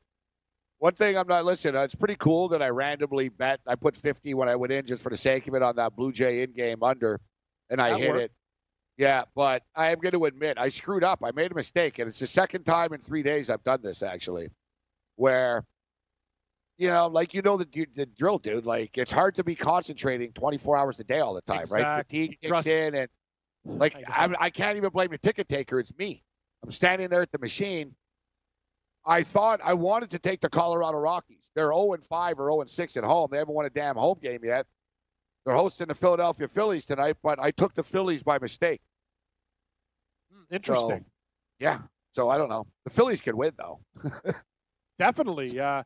[0.80, 1.82] One thing I'm not listening.
[1.82, 3.60] It's pretty cool that I randomly bet.
[3.66, 5.96] I put 50 when I went in just for the sake of it on that
[5.96, 7.20] Blue Jay in game under,
[7.70, 8.22] and I That hit worked.
[8.24, 8.32] it.
[8.98, 11.22] Yeah, but I am going to admit I screwed up.
[11.24, 14.02] I made a mistake, and it's the second time in three days I've done this
[14.02, 14.50] actually,
[15.18, 15.66] where,
[16.78, 18.66] you know, like you know the the drill, dude.
[18.66, 21.82] Like it's hard to be concentrating 24 hours a day all the time, right?
[22.06, 23.10] Fatigue kicks in, and
[23.66, 25.80] like I I, I can't even blame the ticket taker.
[25.80, 26.24] It's me.
[26.64, 27.96] I'm standing there at the machine.
[29.06, 31.52] I thought I wanted to take the Colorado Rockies.
[31.54, 33.28] They're 0 and 5 or 0 and 6 at home.
[33.32, 34.66] They haven't won a damn home game yet.
[35.46, 38.82] They're hosting the Philadelphia Phillies tonight, but I took the Phillies by mistake.
[40.34, 41.06] Hmm, Interesting.
[41.60, 41.82] Yeah.
[42.14, 42.66] So I don't know.
[42.86, 43.80] The Phillies can win though.
[45.00, 45.60] Definitely.
[45.60, 45.84] Uh,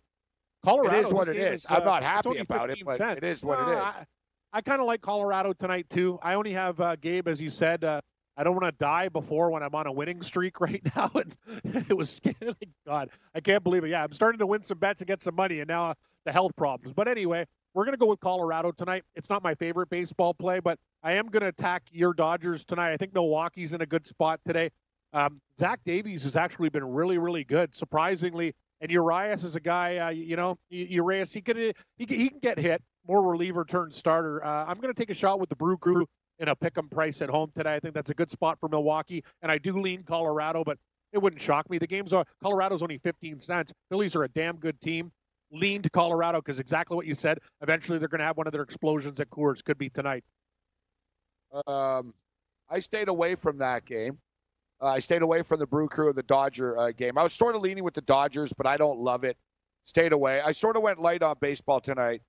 [0.64, 0.98] Colorado.
[0.98, 1.66] It is what it it game is.
[1.70, 3.28] I'm uh, not happy about it, 15 but it cents.
[3.28, 3.78] is what it is.
[3.78, 4.06] I,
[4.54, 6.20] I kind of like Colorado tonight too.
[6.22, 7.84] I only have uh, Gabe, as you said.
[7.84, 8.02] Uh,
[8.38, 11.10] I don't want to die before when I'm on a winning streak right now.
[11.14, 11.36] And
[11.90, 12.54] it was scary.
[12.88, 13.90] God, I can't believe it.
[13.90, 15.94] Yeah, I'm starting to win some bets and get some money, and now uh,
[16.26, 16.94] the health problems.
[16.94, 19.04] But anyway, we're going to go with Colorado tonight.
[19.16, 22.92] It's not my favorite baseball play, but I am going to attack your Dodgers tonight.
[22.92, 24.70] I think Milwaukee's in a good spot today.
[25.14, 28.54] Um, Zach Davies has actually been really, really good, surprisingly.
[28.82, 31.58] And Urias is a guy, uh, you know, Urias, he could
[31.98, 34.44] he can, he can get hit, more reliever turn starter.
[34.44, 36.06] Uh, I'm going to take a shot with the Brew Crew
[36.40, 37.76] in a pick 'em price at home today.
[37.76, 40.78] I think that's a good spot for Milwaukee, and I do lean Colorado, but
[41.12, 41.78] it wouldn't shock me.
[41.78, 43.74] The game's are Colorado's only 15 cents.
[43.90, 45.12] Phillies are a damn good team.
[45.52, 47.40] Lean to Colorado because exactly what you said.
[47.62, 49.64] Eventually, they're going to have one of their explosions at Coors.
[49.64, 50.24] Could be tonight.
[51.68, 52.14] Um,
[52.70, 54.20] I stayed away from that game.
[54.82, 57.18] Uh, I stayed away from the Brew Crew and the Dodger uh, game.
[57.18, 59.38] I was sort of leaning with the Dodgers, but I don't love it.
[59.84, 60.42] Stayed away.
[60.42, 62.22] I sort of went light on baseball tonight.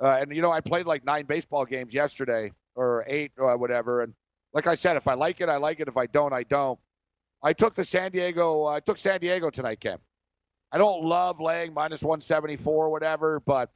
[0.00, 2.52] Uh, and, you know, I played like nine baseball games yesterday.
[2.74, 4.02] or eight or whatever.
[4.02, 4.14] And
[4.52, 5.88] like I said, if I like it, I like it.
[5.88, 6.78] If I don't, I don't.
[7.42, 8.66] I took the San Diego.
[8.66, 9.98] I took San Diego tonight, Kim.
[10.72, 13.70] I don't love laying minus 174 or whatever, but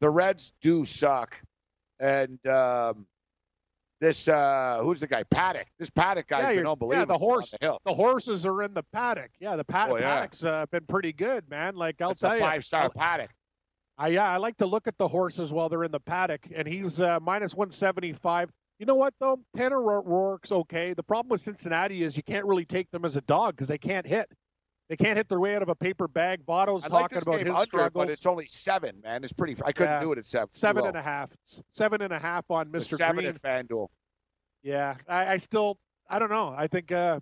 [0.00, 1.40] the Reds do suck.
[1.98, 3.06] And um,
[4.00, 5.22] this uh, who's the guy?
[5.22, 5.66] Paddock.
[5.78, 6.94] This Paddock guy's Yeah, been unbelievable.
[6.98, 7.78] yeah, the horse- the.
[7.84, 9.30] The horses are in the paddock.
[9.40, 10.02] Yeah, the pad- Oh, yeah.
[10.16, 11.76] paddock's uh, been pretty good, man.
[11.76, 13.30] Like I'll That's tell a you, five star Paddock.
[13.96, 16.66] I, yeah, I like to look at the horses while they're in the paddock, and
[16.66, 18.50] he's uh, minus 175.
[18.80, 19.38] You know what, though?
[19.56, 20.94] Tanner Ro- Roark's okay.
[20.94, 23.78] The problem with Cincinnati is you can't really take them as a dog because they
[23.78, 24.28] can't hit.
[24.88, 26.44] They can't hit their way out of a paper bag.
[26.44, 27.92] Votto's I like talking this about his under, struggles.
[27.94, 29.24] but it's only seven, man.
[29.24, 29.56] It's pretty.
[29.64, 30.00] I couldn't Yeah.
[30.00, 30.48] do it at seven.
[30.52, 31.30] Seven and a half.
[31.70, 32.96] Seven and a half on The Mr.
[32.98, 33.28] Seven Green.
[33.28, 33.88] at FanDuel.
[34.62, 36.54] Yeah, I, I still, I don't know.
[36.56, 37.20] I think, uh,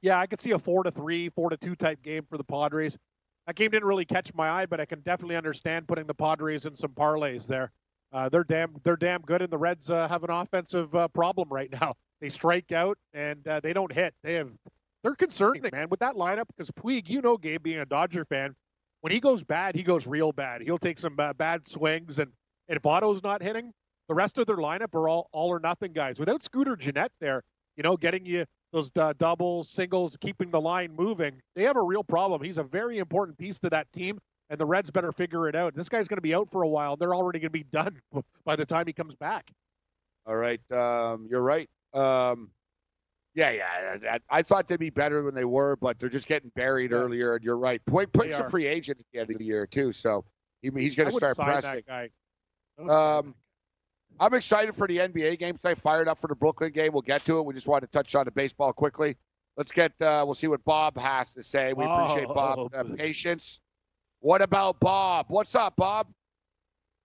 [0.00, 2.44] yeah, I could see a four to three, four to two type game for the
[2.44, 2.98] Padres.
[3.46, 6.66] That game didn't really catch my eye, but I can definitely understand putting the Padres
[6.66, 7.70] in some parlays there.
[8.12, 11.48] Uh, they're damn, they're damn good, and the Reds uh, have an offensive uh, problem
[11.48, 11.94] right now.
[12.20, 14.14] They strike out and uh, they don't hit.
[14.22, 14.52] They have,
[15.02, 18.54] they're concerning, man, with that lineup because Puig, you know, Gabe, being a Dodger fan,
[19.00, 20.62] when he goes bad, he goes real bad.
[20.62, 22.30] He'll take some uh, bad swings, and
[22.68, 23.72] and if Votto's not hitting,
[24.08, 26.18] the rest of their lineup are all all or nothing guys.
[26.18, 27.42] Without Scooter Gennett there,
[27.76, 31.82] you know, getting you those uh, doubles, singles, keeping the line moving, they have a
[31.82, 32.42] real problem.
[32.42, 34.18] He's a very important piece to that team,
[34.50, 35.74] and the Reds better figure it out.
[35.74, 36.96] This guy's going to be out for a while.
[36.96, 38.00] They're already going to be done
[38.44, 39.50] by the time he comes back.
[40.26, 41.68] All right, um, you're right.
[41.92, 42.50] Um,
[43.34, 43.96] yeah, yeah.
[44.12, 46.98] I, I thought they'd be better than they were, but they're just getting buried Yeah.
[46.98, 47.34] earlier.
[47.36, 47.84] And you're right.
[47.86, 50.24] Point, Puig's a free agent at the end of the year too, so
[50.60, 51.70] he, he's going to start sign pressing.
[51.76, 52.10] that guy.
[52.78, 53.34] I wouldn't sign Um,
[54.20, 55.78] I'm excited for the NBA games tonight.
[55.78, 56.92] Fired up for the Brooklyn game.
[56.92, 57.46] We'll get to it.
[57.46, 59.16] We just wanted to touch on the baseball quickly.
[59.56, 59.92] Let's get.
[60.00, 61.72] Uh, we'll see what Bob has to say.
[61.72, 63.60] We appreciate Oh, Bob's uh, patience.
[64.20, 65.26] What about Bob?
[65.28, 66.08] What's up, Bob?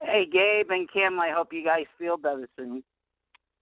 [0.02, 2.84] Hey, Gabe and Kim, I hope you guys feel better soon.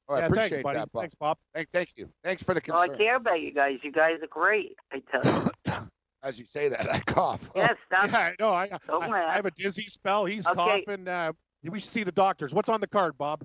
[0.08, 0.78] Oh, I yeah, appreciate thanks, buddy.
[0.80, 1.02] that, Bob.
[1.02, 1.38] Thanks, Bob.
[1.54, 2.10] Thank, thank you.
[2.24, 3.80] Thanks for the Well, I care about you guys.
[3.82, 4.76] You guys are great.
[4.92, 5.22] I tell
[5.66, 5.82] you.
[6.24, 7.50] As you say that, I cough.
[7.56, 8.12] yes, stop.
[8.12, 9.32] Yeah, no, I, Don't I, laugh.
[9.32, 10.26] I have a dizzy spell.
[10.26, 10.84] He's Okay.
[10.86, 11.08] coughing.
[11.08, 12.54] Uh, we should see the doctors.
[12.54, 13.44] What's on the card, Bob?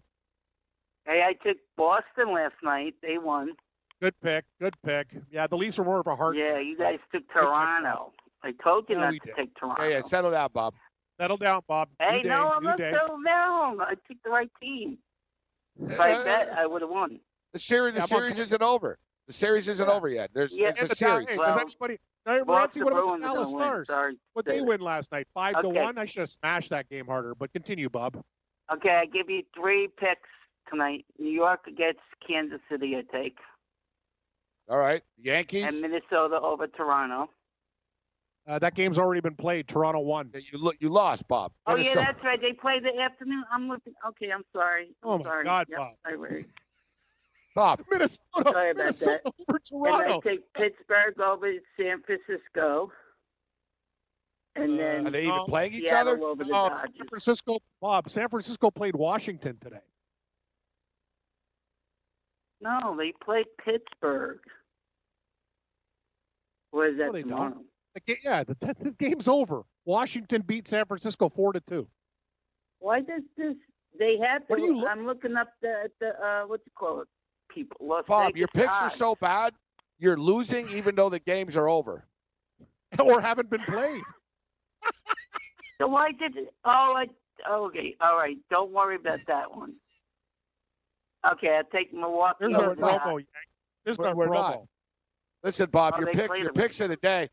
[1.07, 2.95] Hey, I took Boston last night.
[3.03, 3.53] They won.
[4.01, 4.45] Good pick.
[4.61, 5.09] Good pick.
[5.31, 6.37] Yeah, the Leafs are more of a hard.
[6.37, 7.23] Yeah, you guys took.
[7.33, 8.13] Toronto.
[8.43, 9.37] I told you Yeah, not to did.
[9.37, 9.83] take Toronto.
[9.83, 10.01] Yeah, yeah.
[10.01, 10.75] Settle down, Bob.
[11.21, 11.89] Settle down, Bob.
[11.99, 12.93] Hey, new day, no, I'm not day.
[12.93, 13.81] settling down.
[13.83, 14.97] I took the right team.
[15.89, 17.21] If I bet, I would have won.
[17.53, 18.99] The series, the Yeah, I'm on- series isn't over.
[19.27, 19.93] The series isn't Yeah.
[19.95, 20.31] over yet.
[20.33, 21.39] There's Yeah, it's a the Dal- series.
[21.39, 21.99] Well, does anybody?
[22.27, 23.51] Hey, Boston Rancy, what about the Bruins are Dallas.
[23.51, 23.89] Stars?
[23.89, 24.19] Sorry.
[24.35, 25.27] What they win last night?
[25.35, 25.97] Five to one.
[25.99, 27.35] I should have smashed that game harder.
[27.35, 28.23] But continue, Bob.
[28.73, 30.29] Okay, I give you three picks
[30.69, 31.07] tonight.
[31.19, 33.39] New York against Kansas City, I take,
[34.69, 35.65] All right, Yankees.
[35.65, 37.31] and Minnesota over Toronto.
[38.51, 39.69] Uh, that game's already been played.
[39.69, 40.29] Toronto won.
[40.35, 41.53] Yeah, you lo- you lost, Bob.
[41.69, 42.07] Oh yeah, Minnesota.
[42.13, 42.41] that's right.
[42.41, 43.45] They play the afternoon.
[43.53, 43.93] I'm looking.
[44.09, 44.89] Okay, I'm sorry.
[45.05, 45.45] I'm Oh, my sorry.
[45.45, 45.93] God, Yep, Bob.
[46.05, 46.47] I read.
[47.55, 47.81] Bob.
[47.89, 48.51] Minnesota.
[48.51, 49.55] Sorry about Minnesota that.
[49.73, 52.91] over And I take Pittsburgh over San Francisco,
[54.57, 55.45] and Uh, then Are they even No.
[55.45, 56.25] playing each Seattle other?
[56.25, 58.09] over the Oh, San Francisco, Bob.
[58.11, 59.79] San Francisco played Washington today.
[62.61, 64.41] No, they played Pittsburgh.
[66.73, 67.70] Where is that No, they don't.
[67.95, 68.05] Tomorrow?
[68.07, 69.63] The ga- yeah, the, t- the game's over.
[69.85, 71.89] Washington beat San Francisco four to two.
[72.79, 73.55] Why does this?
[73.99, 74.47] They have to.
[74.49, 77.09] What are you look- I'm looking up the the uh, what you call it?
[77.53, 77.77] People.
[77.81, 78.95] Las Bob, Vegas your picks are odds.
[78.95, 79.55] so bad.
[79.99, 82.07] You're losing even though the games are over.
[82.99, 84.03] or haven't been played.
[85.81, 86.53] So why did it?
[86.67, 87.07] Oh, I,
[87.51, 88.37] okay, all right.
[88.51, 89.73] Don't worry about that one.
[91.33, 92.37] Okay, I'll take Milwaukee.
[92.41, 93.13] There's No, our we're promo.
[93.15, 93.27] Yank.
[93.87, 94.33] There's We're- our we're promo.
[94.35, 94.61] not.
[95.43, 96.63] Listen, Bob, Oh, your they picks, played your them.
[96.63, 97.31] picks of the day.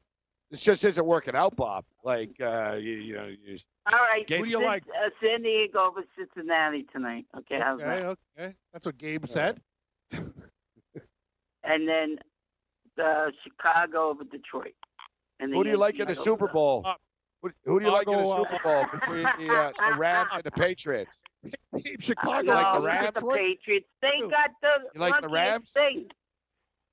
[0.50, 1.84] This just isn't working out, Bob.
[2.04, 3.58] Like uh, you, you know, you,
[3.92, 4.30] All right.
[4.30, 4.84] Who do you like?
[4.88, 7.26] Uh, San Diego over Cincinnati tonight.
[7.38, 8.18] Okay, how's Okay, that?
[8.40, 8.56] okay.
[8.72, 9.60] That's what Gabe said.
[11.64, 12.18] And then
[13.04, 14.74] uh, Chicago over Detroit.
[15.40, 16.84] And who do you like in the Super Bowl?
[16.86, 16.94] Uh,
[17.42, 20.32] Who, who do you like in the uh, Super Bowl between the, uh, the Rams
[20.34, 21.20] and the Patriots?
[21.84, 22.42] Gabe, Chicago.
[22.48, 23.12] You like the Rams?
[23.14, 23.88] the Patriots.
[24.02, 25.72] They got the You like the Rams?
[25.72, 26.06] thing.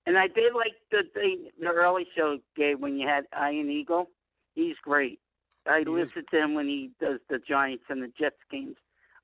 [0.07, 4.11] And I did like the thing, the early show, Gabe, when you had Iron Eagle.
[4.55, 5.19] He's great.
[5.67, 5.89] I He is.
[5.89, 8.77] listen to him when he does the Giants and the Jets games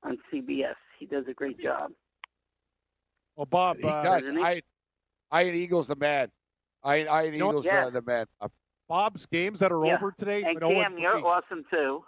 [0.03, 0.75] on CBS.
[0.99, 1.91] He does a great job.
[3.35, 4.27] Well, Bob, He uh, does.
[4.27, 4.37] He?
[4.41, 4.61] I,
[5.31, 6.29] Iron Eagles the man.
[6.83, 7.49] Iron, Iron know?
[7.49, 7.85] Eagles Yeah.
[7.85, 8.25] uh, the man.
[8.41, 8.47] Uh,
[8.89, 9.95] Bob's games that are Yeah.
[9.95, 10.43] over today.
[10.43, 11.23] And no Cam, you're played.
[11.25, 12.03] awesome too.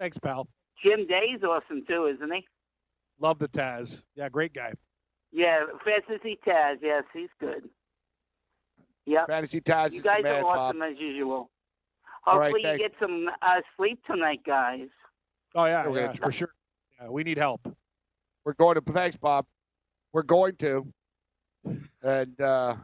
[0.00, 0.48] Thanks, pal.
[0.82, 2.46] Jim Day's awesome too, isn't he?
[3.18, 4.02] Love the Taz.
[4.16, 4.72] Yeah, great guy.
[5.30, 6.78] Yeah, Fantasy Taz.
[6.82, 7.68] Yes, he's good.
[9.10, 9.26] Yep.
[9.28, 10.90] Fantasy Taz You is guys the man, are awesome Bob.
[10.92, 11.50] as usual.
[12.26, 14.88] All right, Hopefully you get some uh, sleep tonight, guys.
[15.54, 16.00] Oh yeah, Okay.
[16.02, 16.50] yeah, for sure.
[17.00, 17.60] Yeah, we need help.
[18.44, 19.46] We're going to thanks, Bob.
[20.12, 20.86] we're going to,
[22.02, 22.76] and uh,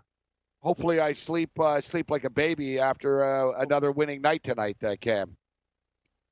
[0.60, 4.96] hopefully I sleep uh, sleep like a baby after uh, another winning night tonight, uh,
[5.00, 5.36] Cam.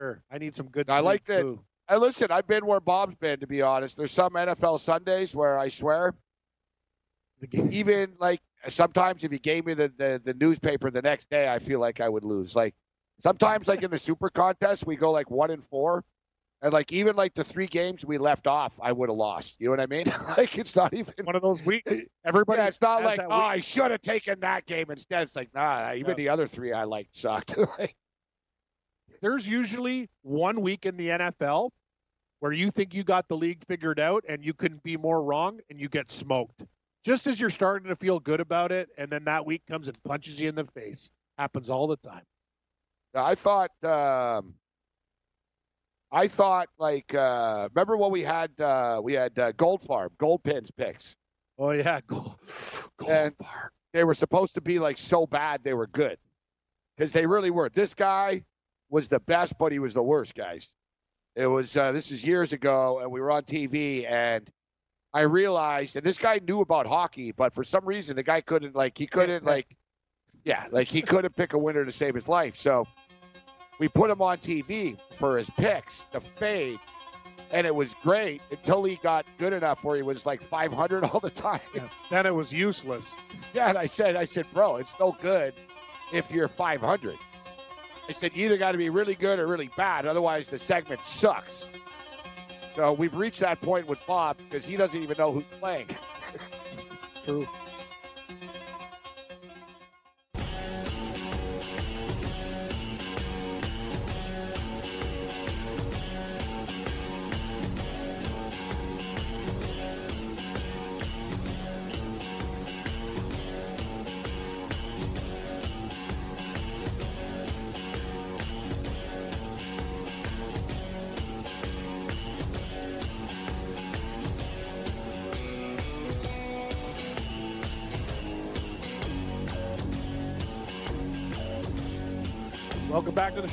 [0.00, 0.22] Sure.
[0.30, 0.90] I need some good.
[0.90, 1.40] I sleep, like that.
[1.40, 1.60] too.
[1.88, 3.96] Hey, listen, I've been where Bob's been, to be honest.
[3.98, 6.20] There's some NFL Sundays where I swear, The game.
[7.52, 11.58] Even like sometimes if you gave me the, the, the newspaper the next day, I
[11.58, 12.56] feel like I would lose.
[12.56, 12.74] Like
[13.18, 16.04] sometimes, like in the super contest, we go like one and four.
[16.62, 19.56] And like even like the three games we left off, I would have lost.
[19.58, 20.06] You know what I mean?
[20.38, 21.92] like it's not even One of those weeks.
[22.24, 22.58] Everybody.
[22.58, 23.32] yeah, it's not like, oh, week.
[23.32, 25.24] I should have taken that game instead.
[25.24, 27.54] It's like, nah, even the other three I liked sucked.
[27.78, 27.96] Like,
[29.20, 31.70] there's usually one week in the NFL
[32.40, 35.60] where you think you got the league figured out and you couldn't be more wrong
[35.70, 36.62] and you get smoked.
[37.04, 40.04] Just as you're starting to feel good about it, and then that week comes and
[40.04, 41.10] punches you in the face.
[41.38, 42.22] Happens all the time.
[43.14, 44.54] I thought, um,
[46.10, 50.42] I thought like, uh, remember when we had uh, we had uh, Gold Farm, Gold
[50.44, 51.14] Pins picks.
[51.58, 52.00] Oh yeah,
[53.08, 53.70] And- bar.
[53.92, 56.18] They were supposed to be like so bad they were good,
[56.96, 57.68] because they really were.
[57.68, 58.42] This guy
[58.90, 60.72] was the best, but he was the worst, guys.
[61.36, 64.50] It was uh, this is years ago, and we were on TV, and
[65.14, 68.74] I realized, and this guy knew about hockey, but for some reason the guy couldn't
[68.74, 69.76] like he couldn't like,
[70.44, 72.56] yeah, like he couldn't pick a winner to save his life.
[72.56, 72.88] So
[73.78, 76.80] we put him on TV for his picks, the fade,
[77.52, 81.20] and it was great until he got good enough where he was like 500 all
[81.20, 81.60] the time.
[81.72, 81.88] Yeah.
[82.10, 83.14] Then it was useless.
[83.52, 85.54] Yeah, and I said, I said, bro, it's no good
[86.12, 87.16] if you're 500.
[88.08, 91.02] I said, you either got to be really good or really bad, otherwise the segment
[91.02, 91.68] sucks.
[92.74, 95.88] So we've reached that point with Bob because he doesn't even know who's playing.
[97.24, 97.46] True.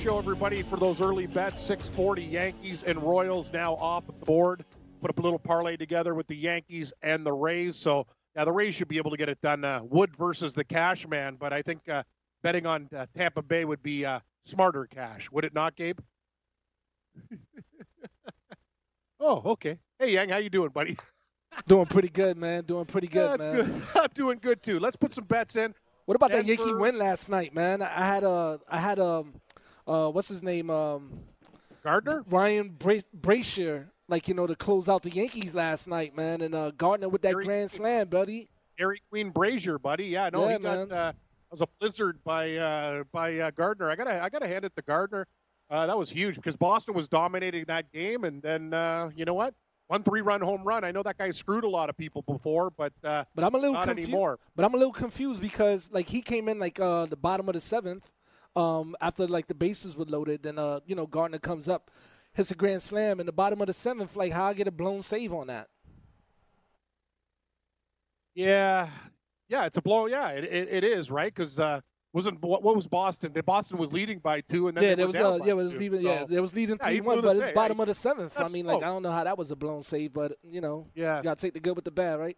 [0.02, 0.64] Show, everybody.
[0.64, 4.66] For those early bets, 640 Yankees and Royals now off the board.
[5.00, 7.76] Put up a little parlay together with the Yankees and the Rays.
[7.76, 9.64] So, yeah, the Rays should be able to get it done.
[9.64, 12.02] Uh, Wood versus the Cash Man, but I think uh,
[12.42, 16.00] betting on uh, Tampa Bay would be uh, smarter cash, would it not, Gabe?
[19.20, 19.78] oh, okay.
[20.00, 20.98] Hey, Yang, how you doing, buddy?
[21.68, 22.64] Doing pretty good, man.
[22.64, 23.56] Doing pretty good, That's man.
[23.56, 23.84] good.
[23.96, 24.80] I'm doing good too.
[24.80, 25.76] Let's put some bets in.
[26.06, 27.84] What about that Yankee win last night, man?
[27.84, 29.34] I had a, I had um,
[29.88, 31.12] uh, what's his name, um,
[31.84, 32.24] Gardner.
[32.30, 33.00] Ryan Bra-
[34.08, 37.22] like you know, to close out the Yankees last night, man, and uh, Gardner with
[37.24, 38.50] that Very- grand slam, buddy.
[38.78, 40.06] Gary Queen Brasier, buddy.
[40.06, 41.14] Yeah, no, Yeah, he got uh,
[41.52, 43.90] was a blizzard by uh, by uh, Gardner.
[43.90, 45.28] I gotta I gotta hand it to Gardner.
[45.70, 49.34] Uh, that was huge because Boston was dominating that game, and then uh, you know
[49.34, 49.54] what?
[49.88, 50.84] One three run home run.
[50.86, 53.58] I know that guy screwed a lot of people before, but uh, But I'm a
[53.58, 54.10] little not confused.
[54.10, 54.40] anymore.
[54.56, 57.54] But I'm a little confused because like he came in like uh, the bottom of
[57.56, 58.10] the seventh,
[58.56, 61.92] um, after like the bases were loaded, and uh, you know Gardner comes up,
[62.34, 64.16] hits a grand slam in the bottom of the seventh.
[64.16, 65.68] Like how I get a blown save on that?
[68.34, 68.88] Yeah,
[69.50, 70.08] yeah, it's a blow.
[70.08, 71.82] Yeah, it, it, it is right because uh,
[72.14, 73.34] wasn't what, what was Boston?
[73.34, 75.74] The Boston was leading by two, and then yeah, there was uh, yeah, it was
[75.74, 77.56] two, leading so- yeah, there was leading Yeah, three one, but it's save.
[77.56, 78.40] bottom Yeah, of the seventh.
[78.40, 78.88] I mean, like slow.
[78.88, 81.18] I don't know how that was a blown save, but you know, yeah.
[81.18, 82.38] you gotta take the good with the bad, right?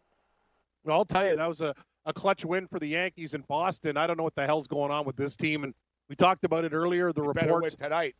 [0.84, 1.74] Well, I'll tell you, that was a,
[2.06, 3.96] a clutch win for the Yankees in Boston.
[3.96, 5.74] I don't know what the hell's going on with this team, and
[6.10, 7.12] we talked about it earlier.
[7.14, 7.76] The We better win reports.
[7.76, 8.16] tonight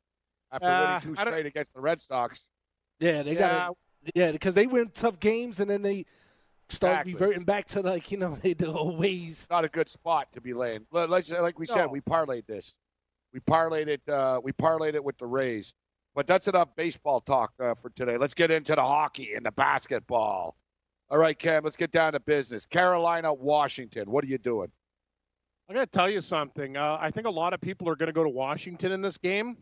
[0.52, 2.46] after Uh, winning two straight against the Red Sox.
[3.00, 3.78] Yeah, they Yeah, got
[4.16, 6.06] yeah because they win tough games and then they
[6.70, 7.14] start Exactly.
[7.14, 9.48] reverting back to like you know they the old ways.
[9.50, 10.86] Not a good spot to be laying.
[10.92, 11.74] Like, like like we No.
[11.76, 12.76] said, we parlayed this.
[13.34, 14.02] We parlayed it.
[14.08, 15.74] Uh, we parlayed it with the Rays.
[16.16, 18.18] But that's enough baseball talk uh, for today.
[18.18, 20.56] Let's get into the hockey and the basketball.
[21.10, 22.68] All right, Cam, let's get down to business.
[22.68, 24.10] Carolina, Washington.
[24.12, 24.72] What are you doing?
[25.70, 26.76] I'm going to tell you something.
[26.76, 29.18] Uh, I think a lot of people are going to go to Washington in this
[29.18, 29.58] game.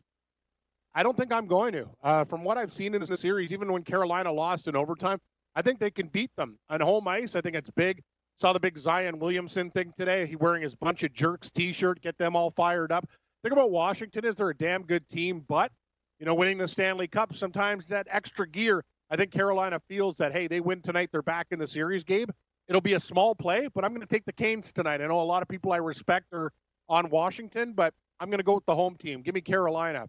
[0.95, 1.89] I don't think I'm going to.
[2.03, 5.19] Uh, from what I've seen in this series, even when Carolina lost in overtime,
[5.55, 7.35] I think they can beat them on home ice.
[7.35, 8.01] I think it's big.
[8.39, 10.25] Saw the big Zion Williamson thing today.
[10.25, 13.07] He wearing his bunch of jerks T-shirt, get them all fired up.
[13.43, 15.71] Think about Washington is they're a damn good team, but
[16.19, 18.83] you know, winning the Stanley Cup sometimes that extra gear.
[19.09, 22.03] I think Carolina feels that hey, they win tonight, they're back in the series.
[22.03, 22.29] Gabe,
[22.71, 25.01] it'll be a small play, but I'm going to take the Canes tonight.
[25.01, 26.53] I know a lot of people I respect are
[26.87, 29.23] on Washington, but I'm going to go with the home team.
[29.23, 30.07] Give me Carolina.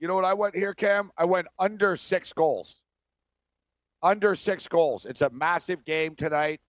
[0.00, 1.10] You know what I went here, Cam?
[1.18, 2.80] I went under six goals.
[4.02, 5.04] Under six goals.
[5.04, 6.60] It's a massive game tonight.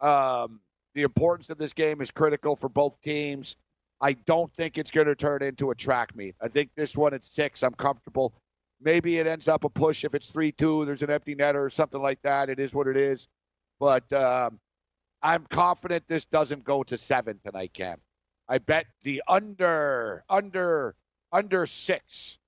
[0.00, 0.58] Um,
[0.94, 3.54] the importance of this game is critical for both teams.
[4.00, 6.34] I don't think it's going to turn into a track meet.
[6.42, 8.34] I think this one at six, I'm comfortable.
[8.80, 11.70] Maybe it ends up a push if it's 3 2, there's an empty netter or
[11.70, 12.50] something like that.
[12.50, 13.28] It is what it is.
[13.80, 14.58] But um,
[15.22, 17.98] I'm confident this doesn't go to seven tonight, Cam.
[18.48, 20.94] I bet the under, under,
[21.32, 22.38] under six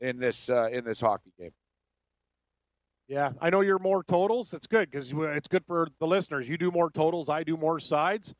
[0.00, 1.52] in this uh, in this hockey game.
[3.08, 4.52] Yeah, I know you're more totals.
[4.52, 6.48] That's good because it's good for the listeners.
[6.48, 8.32] You do more totals, I do more sides.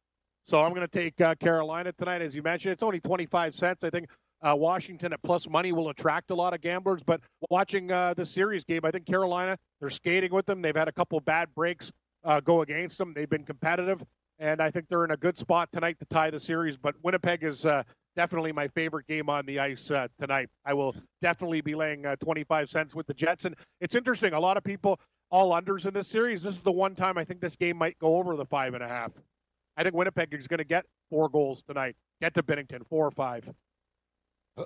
[0.45, 2.73] So I'm going to take uh, Carolina tonight, as you mentioned.
[2.73, 3.85] It's only 25 cents.
[3.85, 4.09] I think
[4.43, 7.03] uh, Washington at plus money will attract a lot of gamblers.
[7.03, 7.21] But
[7.51, 10.63] watching uh, the series game, I think Carolina, they're skating with them.
[10.63, 11.93] They've had a couple bad breaks
[12.25, 13.13] uh, go against them.
[13.15, 14.03] They've been competitive,
[14.39, 16.77] and I think they're in a good spot tonight to tie the series.
[16.77, 17.83] But Winnipeg is uh,
[18.17, 20.49] definitely my favorite game on the ice uh, tonight.
[20.65, 23.45] I will definitely be laying uh, 25 cents with the Jets.
[23.45, 24.33] And it's interesting.
[24.33, 24.99] A lot of people
[25.31, 26.43] all unders in this series.
[26.43, 28.83] This is the one time I think this game might go over the five and
[28.83, 29.13] a half.
[29.77, 31.97] I think Winnipeg is going to get four goals tonight.
[32.21, 33.49] Get to Binnington, four or five.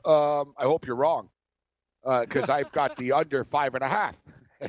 [0.04, 1.28] Um, I hope you're wrong,
[2.02, 4.20] because uh, I've got the under five and a half.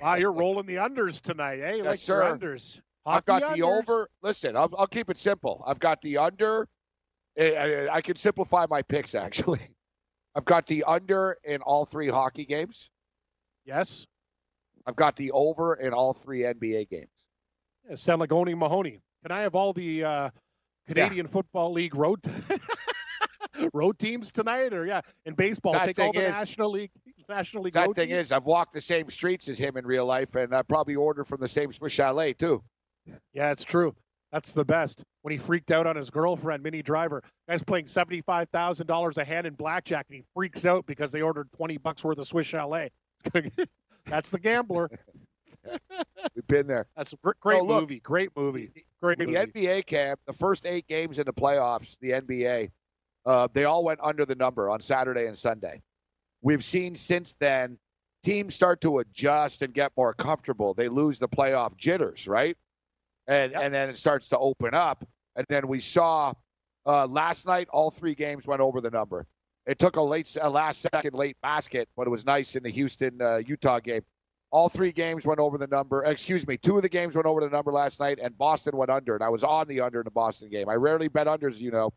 [0.02, 1.76] Wow, you're rolling the unders tonight, eh?
[1.76, 2.22] Yes, like sir.
[2.22, 2.80] unders.
[3.06, 3.56] Hockey I've got unders.
[3.56, 4.10] the over.
[4.22, 5.64] Listen, I'll, I'll, keep it simple.
[5.66, 6.68] I've got the under.
[7.40, 9.70] I, I can simplify my picks actually.
[10.36, 12.92] I've got the under in all three hockey games.
[13.66, 14.06] Yes.
[14.86, 17.10] I've got the over in all three NBA games.
[17.90, 19.02] Yeah, sound like Mahowny.
[19.24, 20.30] Can I have all the uh,
[20.88, 21.32] Canadian yeah.
[21.32, 22.20] Football League road
[23.74, 24.74] road teams tonight?
[24.74, 26.92] Or yeah, in baseball, take all the is, National League
[27.30, 27.74] National League.
[27.74, 30.62] That thing is, I've walked the same streets as him in real life, and I
[30.62, 32.64] probably order from the same Swiss Chalet too.
[33.34, 33.96] Yeah, it's true.
[34.32, 35.04] That's the best.
[35.22, 39.24] When he freaked out on his girlfriend, Minnie Driver, guy's playing seventy-five thousand dollars a
[39.24, 42.48] hand in blackjack, and he freaks out because they ordered twenty bucks worth of Swiss
[42.48, 42.92] Chalet.
[44.06, 44.90] That's the gambler.
[46.36, 46.88] We've been there.
[46.96, 48.00] That's a great oh, movie.
[48.00, 48.72] Great movie.
[49.02, 49.38] Great the movie.
[49.38, 52.70] The NBA camp, the first eight games in the playoffs, the NBA,
[53.26, 55.82] uh, they all went under the number on Saturday and Sunday.
[56.46, 57.80] We've seen since then
[58.24, 60.76] teams start to adjust and get more comfortable.
[60.76, 62.56] They lose the playoff jitters, right?
[63.28, 63.64] And yep.
[63.64, 65.04] and then it starts to open up.
[65.36, 66.34] And then we saw
[66.86, 69.26] uh, last night all three games went over the number.
[69.66, 72.70] It took a late, a last second late basket, but it was nice in the
[72.70, 74.04] Houston uh, Utah game.
[74.52, 76.04] All three games went over the number.
[76.04, 78.92] Excuse me, two of the games went over the number last night, and Boston went
[78.92, 79.16] under.
[79.16, 80.70] And I was on the under in the Boston game.
[80.70, 81.92] I rarely bet unders, you know,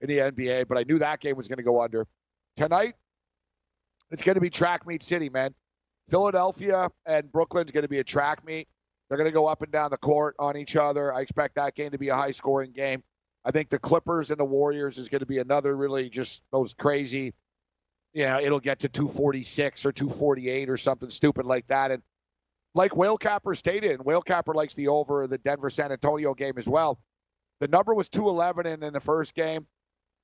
[0.00, 2.06] in the NBA, but I knew that game was going to go under.
[2.56, 2.94] Tonight,
[4.10, 5.54] it's going to be track meet city, man.
[6.08, 8.68] Philadelphia and Brooklyn's going to be a track meet.
[9.08, 11.12] They're going to go up and down the court on each other.
[11.12, 13.02] I expect that game to be a high scoring game.
[13.44, 16.74] I think the Clippers and the Warriors is going to be another really just those
[16.74, 17.32] crazy
[18.12, 21.90] you know, it'll get to 246 or 248 or something stupid like that.
[21.90, 22.02] And
[22.74, 26.54] like Whale Capper stated, and Whale Capper likes the over the Denver San Antonio game
[26.56, 27.00] as well.
[27.60, 29.66] The number was 211 in, in the first game,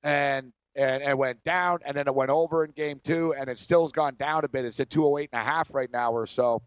[0.02, 3.58] and and it went down, and then it went over in game two, and it
[3.58, 4.64] still's gone down a bit.
[4.64, 6.62] It's at 208 and a half right now or so.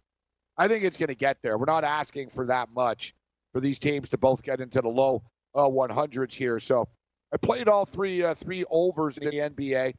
[0.58, 1.58] I think it's going to get there.
[1.58, 3.14] We're not asking for that much
[3.54, 5.24] for these teams to both get into the low
[5.56, 6.60] uh, 100s here.
[6.60, 6.88] So
[7.34, 9.94] I played all three uh, three overs in the NBA.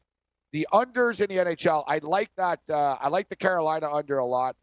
[0.52, 2.58] The unders in the NHL, I like that.
[2.68, 4.56] Uh, I like the Carolina under a lot.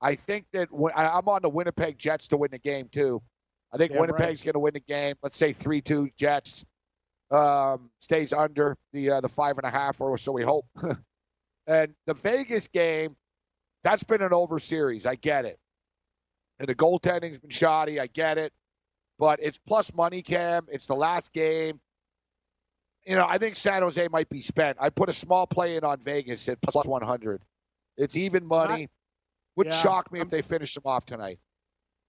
[0.00, 3.20] I think that when, I'm on the Winnipeg Jets to win the game too.
[3.72, 4.44] I think Winnipeg's right.
[4.44, 5.16] going to win the game.
[5.22, 6.64] Let's say three-two Jets.
[7.34, 10.66] Um, stays under the uh, the five and a half, or so we hope.
[11.66, 13.16] and the Vegas game,
[13.82, 15.06] that's been an over series.
[15.06, 15.58] I get it.
[16.58, 17.98] And the goaltending's been shoddy.
[17.98, 18.52] I get it.
[19.18, 20.66] But it's plus money, Cam.
[20.70, 21.80] It's the last game
[23.06, 24.78] you know, I think San Jose might be spent.
[24.80, 27.42] I put a small play in on Vegas at plus 100.
[27.96, 28.88] It's even money.
[29.56, 31.38] Wouldn't yeah, shock me I'm, if they finish them off tonight.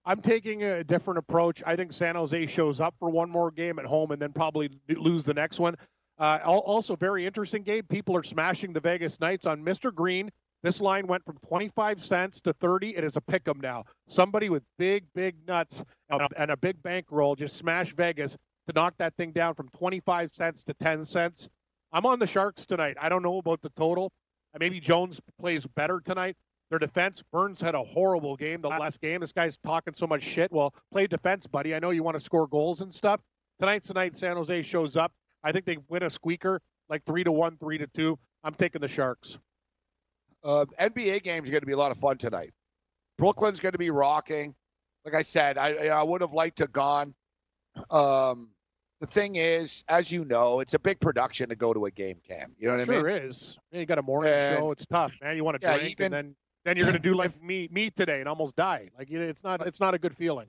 [0.08, 1.64] I'm taking a different approach.
[1.66, 4.70] I think San Jose shows up for one more game at home and then probably
[4.88, 5.74] lose the next one.
[6.16, 7.82] Uh, also, very interesting game.
[7.82, 9.92] People are smashing the Vegas Knights on Mr.
[9.92, 10.30] Green.
[10.62, 12.96] This line went from 25 cents to 30.
[12.96, 13.84] It is a pick 'em now.
[14.08, 18.36] Somebody with big, big nuts and a big bankroll just smashed Vegas
[18.68, 21.48] to knock that thing down from 25 cents to 10 cents.
[21.92, 22.96] I'm on the Sharks tonight.
[23.00, 24.12] I don't know about the total.
[24.58, 26.36] Maybe Jones plays better tonight.
[26.70, 29.20] Their defense, Burns had a horrible game the last game.
[29.20, 30.50] This guy's talking so much shit.
[30.50, 31.74] Well, play defense, buddy.
[31.74, 33.20] I know you want to score goals and stuff.
[33.60, 35.12] Tonight's the night San Jose shows up.
[35.44, 38.18] I think they win a squeaker, like three to one, three to two.
[38.42, 39.38] I'm taking the Sharks.
[40.42, 42.52] Uh, NBA games are going to be a lot of fun tonight.
[43.16, 44.54] Brooklyn's going to be rocking.
[45.04, 47.14] Like I said, I I would have liked to gone.
[47.90, 48.50] Um,
[49.00, 52.18] the thing is, as you know, it's a big production to go to a game
[52.26, 52.54] cam.
[52.58, 53.20] You know what sure I mean?
[53.20, 53.58] Sure is.
[53.70, 54.70] You got a morning and, show.
[54.72, 55.36] It's tough, man.
[55.36, 56.36] You want to yeah, drink even, and then
[56.66, 58.90] then you're going to do like me me today and almost die.
[58.98, 60.46] Like you know, it's not it's not a good feeling.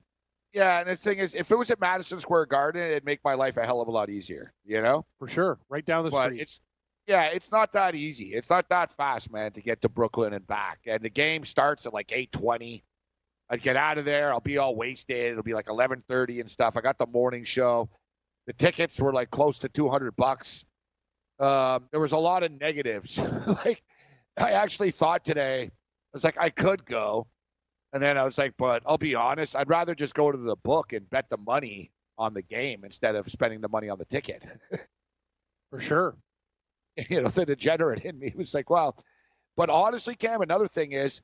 [0.54, 3.34] Yeah, and the thing is, if it was at Madison Square Garden, it'd make my
[3.34, 4.52] life a hell of a lot easier.
[4.64, 6.40] You know, for sure, right down the but street.
[6.40, 6.60] it's
[7.06, 8.34] yeah, it's not that easy.
[8.34, 10.80] It's not that fast, man, to get to Brooklyn and back.
[10.86, 12.84] And the game starts at like eight twenty.
[13.50, 14.30] I'd get out of there.
[14.30, 15.32] I'll be all wasted.
[15.32, 16.76] It'll be like eleven thirty and stuff.
[16.76, 17.88] I got the morning show.
[18.46, 20.64] The tickets were like close to two hundred bucks.
[21.38, 23.18] Um, there was a lot of negatives.
[23.46, 23.82] like
[24.38, 25.70] I actually thought today,
[26.18, 27.28] was like, I could go.
[27.92, 30.56] And then I was like, but I'll be honest, I'd rather just go to the
[30.56, 34.04] book and bet the money on the game instead of spending the money on the
[34.04, 34.42] ticket.
[35.70, 36.16] for sure.
[37.08, 38.94] you know, the degenerate in me was like, wow.
[39.56, 41.20] But honestly, Cam, another thing is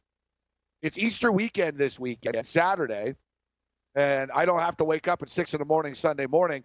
[0.81, 3.15] it's Easter weekend this weekend, Saturday,
[3.97, 6.65] and I don't have to wake up at six in the morning Sunday morning.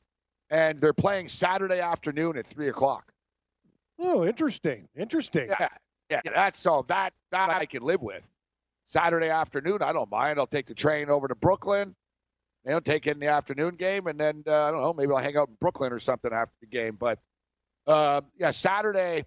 [0.51, 3.11] And they're playing Saturday afternoon at three o'clock.
[3.99, 4.87] Oh, interesting.
[4.95, 5.49] Interesting.
[5.49, 5.67] Yeah,
[6.09, 8.29] yeah, that's so that that I can live with.
[8.85, 10.39] Saturday afternoon, I don't mind.
[10.39, 11.95] I'll take the train over to Brooklyn.
[12.65, 15.19] You know, take in the afternoon game, and then uh, I don't know, maybe I'll
[15.19, 16.97] hang out in Brooklyn or something after the game.
[16.99, 17.19] But
[17.87, 19.25] uh, yeah, Saturday,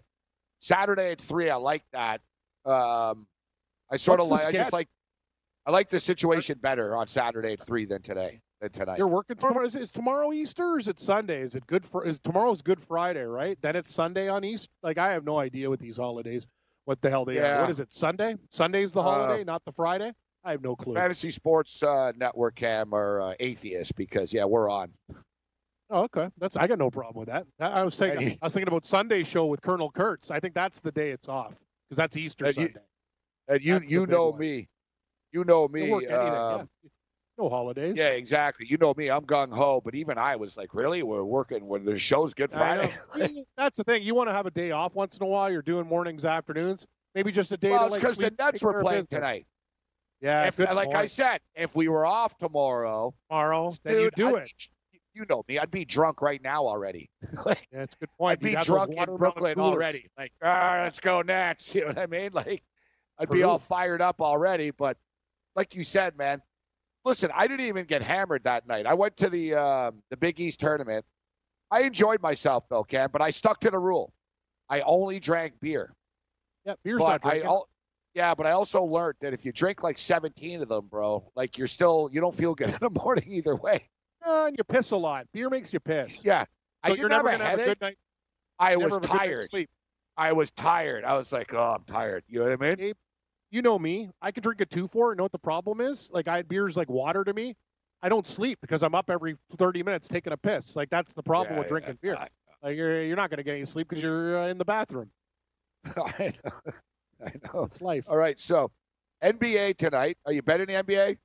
[0.58, 2.20] Saturday at three, I like that.
[2.64, 3.26] Um,
[3.90, 4.48] I sort What's of like.
[4.48, 4.88] I just like.
[5.64, 8.40] I like the situation better on Saturday at three than today.
[8.60, 8.98] Than tonight.
[8.98, 9.64] You're working tomorrow.
[9.64, 11.40] Is, is tomorrow Easter or is it Sunday?
[11.40, 12.04] Is it good for?
[12.06, 13.56] Is tomorrow's Good Friday, right?
[13.62, 14.72] Then it's Sunday on Easter.
[14.82, 16.46] Like I have no idea with these holidays.
[16.84, 17.42] What the hell they are?
[17.42, 17.60] Yeah.
[17.60, 17.92] What is it?
[17.92, 18.36] Sunday?
[18.48, 20.12] Sunday's the Uh, holiday, not the Friday.
[20.44, 20.94] I have no clue.
[20.94, 24.92] Fantasy Sports uh, Network Cam are uh, atheists because yeah, we're on.
[25.90, 26.28] Oh, okay.
[26.38, 27.46] That's I got no problem with that.
[27.60, 28.38] I I was thinking.
[28.42, 30.30] I was thinking about Sunday show with Colonel Kurtz.
[30.30, 31.54] I think that's the day it's off
[31.88, 32.80] because that's Easter And you- Sunday.
[33.48, 34.38] And you That's you know one.
[34.40, 34.68] me,
[35.32, 35.92] you know me.
[35.92, 36.62] um, yeah.
[37.42, 37.96] No holidays.
[37.96, 38.66] Yeah, exactly.
[38.68, 39.10] You know me.
[39.10, 41.02] I'm gung ho, but even I was like, really?
[41.02, 42.92] We're working when the show's Good Friday.
[43.56, 44.02] That's the thing.
[44.04, 45.50] You want to have a day off once in a while.
[45.50, 46.86] You're doing mornings, afternoons.
[47.16, 49.18] Maybe just a day well, it's like because the Nets were playing business.
[49.18, 49.46] tonight.
[50.20, 54.36] Yeah, If, like I said, if we were off tomorrow, tomorrow, then dude, you do
[54.36, 54.52] I'd it.
[54.92, 55.58] be- you know me.
[55.58, 57.10] I'd be drunk right now already.
[57.44, 58.32] like, Yeah, it's a good point.
[58.32, 60.06] I'd be You'd have those drunk in Brooklyn already.
[60.16, 61.74] Like, ah, let's go Nets.
[61.74, 62.30] You know what I mean?
[62.32, 62.62] Like,
[63.18, 64.70] I'd be all fired up already.
[64.70, 64.96] But
[65.54, 66.40] like you said, man,
[67.04, 68.86] listen, I didn't even get hammered that night.
[68.86, 71.04] I went to the um, the Big East tournament.
[71.70, 74.12] I enjoyed myself though, Cam, but I stuck to the rule.
[74.68, 75.94] I only drank beer.
[76.64, 77.48] Yeah, beer's but not I drinking.
[77.50, 77.68] al-
[78.14, 81.56] yeah, but I also learned that if you drink like 17 of them, bro, like
[81.58, 83.88] you're still you don't feel good in the morning either way.
[84.24, 85.26] Uh, and you piss a lot.
[85.32, 86.22] Beer makes you piss.
[86.24, 86.44] Yeah,
[86.86, 87.98] so I you're never have gonna have a good night.
[88.58, 89.50] I was have a good night's tired.
[89.50, 89.70] Sleep.
[90.16, 91.04] I was tired.
[91.04, 92.22] I was like, oh, I'm tired.
[92.28, 92.94] You know what I mean?
[93.52, 94.10] You know me.
[94.20, 95.12] I could drink a two four.
[95.12, 96.10] You know what the problem is?
[96.12, 97.56] Like I beer's like water to me.
[98.02, 100.76] I don't sleep because I'm up every 30 minutes taking a piss.
[100.76, 102.18] Like that's the problem Yeah, with drinking yeah, beer.
[102.62, 105.10] Like you're you're not going to get any sleep because you're uh, in the bathroom.
[105.96, 106.72] I know.
[107.26, 107.64] I know.
[107.64, 108.06] It's life.
[108.08, 108.70] All right, so
[109.22, 110.18] NBA tonight.
[110.26, 111.18] Are you betting the NBA?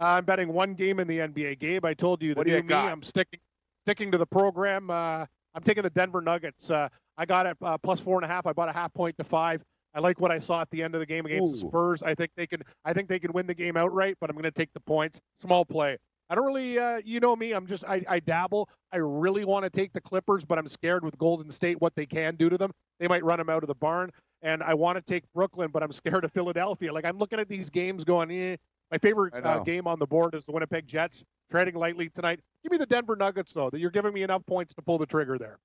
[0.00, 1.54] I'm betting one game in the NBA.
[1.54, 2.62] Gabe, I told you the What do you me.
[2.62, 2.88] got?
[2.88, 3.40] I'm sticking
[3.84, 4.90] sticking to the program.
[4.90, 6.70] Uh, I'm taking the Denver Nuggets.
[6.70, 8.46] Uh, I got it uh, plus four and a half.
[8.46, 9.62] I bought a half point to five.
[9.94, 12.02] I like what I saw at the end of the game against the Spurs.
[12.02, 12.62] I think they can.
[12.84, 14.16] I think they can win the game outright.
[14.20, 15.20] But I'm going to take the points.
[15.40, 15.98] Small play.
[16.30, 16.78] I don't really.
[16.78, 17.52] Uh, you know me.
[17.52, 17.84] I'm just.
[17.84, 18.68] I, I dabble.
[18.92, 22.06] I really want to take the Clippers, but I'm scared with Golden State what they
[22.06, 22.72] can do to them.
[23.00, 24.10] They might run them out of the barn.
[24.42, 26.92] And I want to take Brooklyn, but I'm scared of Philadelphia.
[26.92, 28.56] Like I'm looking at these games, going, eh.
[28.90, 32.40] My favorite uh, game on the board is the Winnipeg Jets, treading lightly tonight.
[32.62, 33.70] Give me the Denver Nuggets, though.
[33.70, 35.58] That you're giving me enough points to pull the trigger there.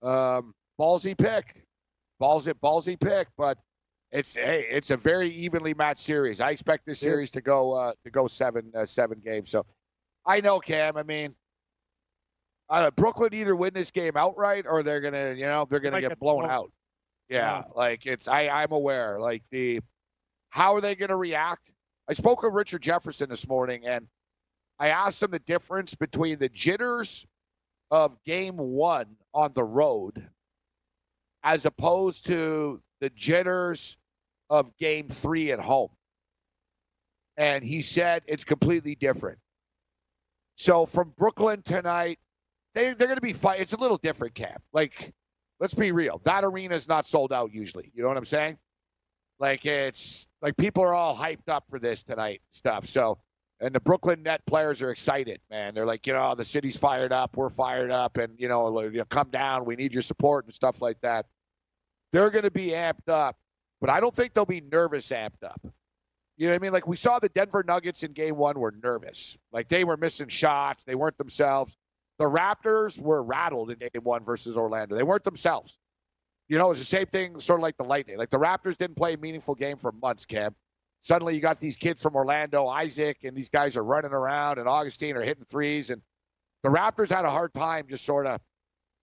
[0.00, 1.64] Um, ballsy pick,
[2.20, 3.58] ballsy ballsy pick, but
[4.10, 6.40] it's hey, it's a very evenly matched series.
[6.40, 9.50] I expect this series to go uh, to go seven uh, seven games.
[9.50, 9.66] So
[10.24, 10.96] I know Cam.
[10.96, 11.34] I mean,
[12.70, 16.18] don't, Brooklyn either win this game outright or they're gonna you know they're gonna get,
[16.18, 16.44] blown.
[16.46, 16.70] out.
[17.28, 17.62] Yeah, Yeah.
[17.74, 19.20] like it's I I'm aware.
[19.20, 19.80] Like the
[20.50, 21.70] how are they gonna react?
[22.08, 24.06] I spoke with Richard Jefferson this morning and
[24.78, 27.26] I asked him the difference between the jitters
[27.90, 30.26] of game one on the road
[31.42, 33.96] as opposed to the jitters
[34.50, 35.90] of game three at home.
[37.36, 39.38] And he said it's completely different.
[40.56, 42.18] So from Brooklyn tonight,
[42.74, 43.60] they, they're going to be fight.
[43.60, 44.60] It's a little different, Cap.
[44.72, 45.12] Like,
[45.60, 46.20] let's be real.
[46.24, 47.92] That arena is not sold out usually.
[47.94, 48.58] You know what I'm saying?
[49.38, 52.86] Like, it's like people are all hyped up for this tonight stuff.
[52.86, 53.18] So,
[53.60, 55.74] and the Brooklyn Net players are excited, man.
[55.74, 59.30] They're like, you know, the city's fired up, we're fired up, and you know, come
[59.30, 61.26] down, we need your support and stuff like that.
[62.12, 63.36] They're going to be amped up,
[63.80, 65.60] but I don't think they'll be nervous amped up.
[66.36, 66.72] You know what I mean?
[66.72, 70.28] Like we saw the Denver Nuggets in Game One were nervous, like they were missing
[70.28, 71.76] shots, they weren't themselves.
[72.18, 74.96] The Raptors were rattled in Game One versus Orlando.
[74.96, 75.76] They weren't themselves.
[76.48, 78.16] You know, it's the same thing, sort of like the Lightning.
[78.16, 80.54] Like the Raptors didn't play a meaningful game for months, Cam.
[81.00, 84.68] Suddenly you got these kids from Orlando, Isaac, and these guys are running around, and
[84.68, 86.02] Augustin are hitting threes, and
[86.62, 88.40] the Raptors had a hard time just sort of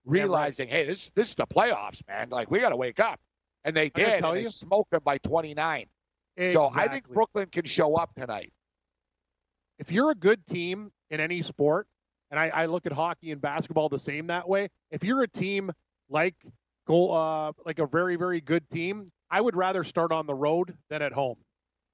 [0.05, 2.29] realizing, hey, this this is the playoffs, man.
[2.29, 3.19] Like we got to wake up,
[3.63, 4.19] and they did.
[4.19, 4.49] tell And they you.
[4.49, 5.85] smoked them by 29.
[6.51, 8.51] So I think Brooklyn can show up tonight.
[9.79, 11.87] if you're a good team in any sport,
[12.29, 14.69] and I, I look at hockey and basketball the same that way.
[14.91, 15.71] If you're a team
[16.09, 16.35] like
[16.87, 20.75] go uh, like a very very good team, I would rather start on the road
[20.89, 21.37] than at home,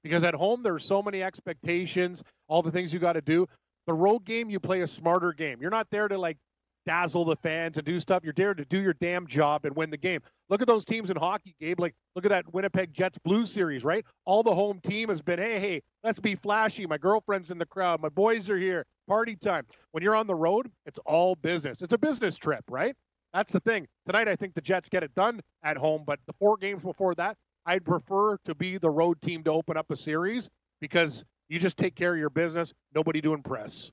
[0.02, 3.46] because at home there's so many expectations, all the things you got to do.
[3.86, 5.58] The road game, you play a smarter game.
[5.60, 6.38] You're not there to like
[6.84, 8.24] dazzle the fans and do stuff.
[8.24, 10.20] You're there to do your damn job and win the game.
[10.48, 11.80] Look at those teams in hockey, Gabe.
[11.80, 14.04] Like, look at that Winnipeg Jets Blues series, right?
[14.24, 16.86] All the home team has been, hey, hey, let's be flashy.
[16.86, 18.00] My girlfriend's in the crowd.
[18.00, 18.84] My boys are here.
[19.08, 19.66] Party time.
[19.92, 21.82] When you're on the road, it's all business.
[21.82, 22.94] It's a business trip, right?
[23.32, 23.86] That's the thing.
[24.06, 27.14] Tonight, I think the Jets get it done at home, but the four games before
[27.14, 30.50] that, I'd prefer to be the road team to open up a series
[30.80, 32.72] because you just take care of your business.
[32.94, 33.92] Nobody to impress.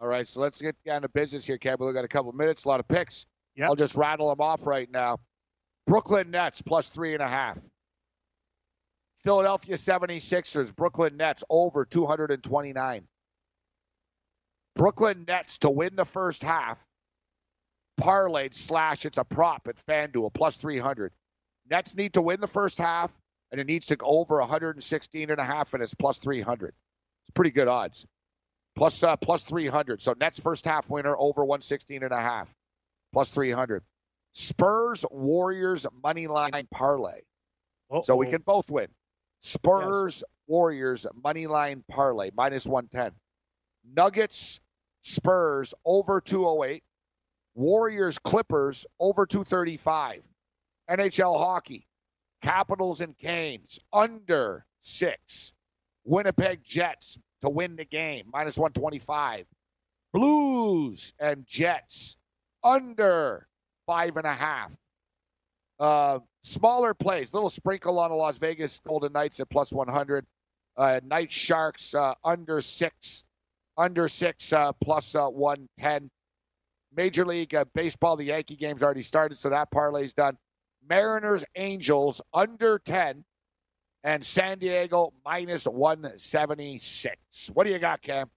[0.00, 1.76] All right, so let's get down to business here, Cam.
[1.78, 3.24] We've got a couple minutes, a lot of picks.
[3.56, 3.68] Yep.
[3.68, 5.18] I'll just rattle them off right now.
[5.86, 7.58] Brooklyn Nets plus three and a half.
[9.22, 13.06] Philadelphia 76ers, Brooklyn Nets over 229.
[14.74, 16.84] Brooklyn Nets to win the first half.
[18.00, 21.12] Parlayed slash it's a prop at FanDuel plus 300.
[21.70, 23.12] Nets need to win the first half,
[23.50, 26.68] and it needs to go over 116 and a half, and it's plus 300.
[26.68, 28.06] It's pretty good odds
[28.74, 30.02] plus uh, plus 300.
[30.02, 32.54] So Nets first half winner over 116 and a half,
[33.12, 33.82] plus 300.
[34.32, 37.20] Spurs Warriors money line parlay.
[38.04, 38.88] So we can both win.
[39.42, 43.12] Spurs Warriors money line parlay minus 110.
[43.94, 44.60] Nuggets
[45.02, 46.82] Spurs over 208.
[47.54, 50.26] Warriors Clippers over 235.
[50.92, 51.86] NHL hockey.
[52.42, 55.54] Capitals and Canes under 6.
[56.04, 59.46] Winnipeg Jets to win the game, minus 125.
[60.12, 62.16] Blues and Jets
[62.62, 63.46] under
[63.86, 64.74] five and a half.
[65.78, 70.26] Uh, smaller plays, little sprinkle on the Las Vegas Golden Knights at plus 100.
[70.76, 73.24] Uh, Night Sharks uh, under six,
[73.76, 76.10] under six uh, plus uh, 110.
[76.94, 80.36] Major League uh, Baseball, the Yankee game's already started, so that parlay's done.
[80.88, 83.24] Mariners Angels under 10
[84.04, 87.16] and San Diego minus 176.
[87.52, 88.28] What do you got, Cam?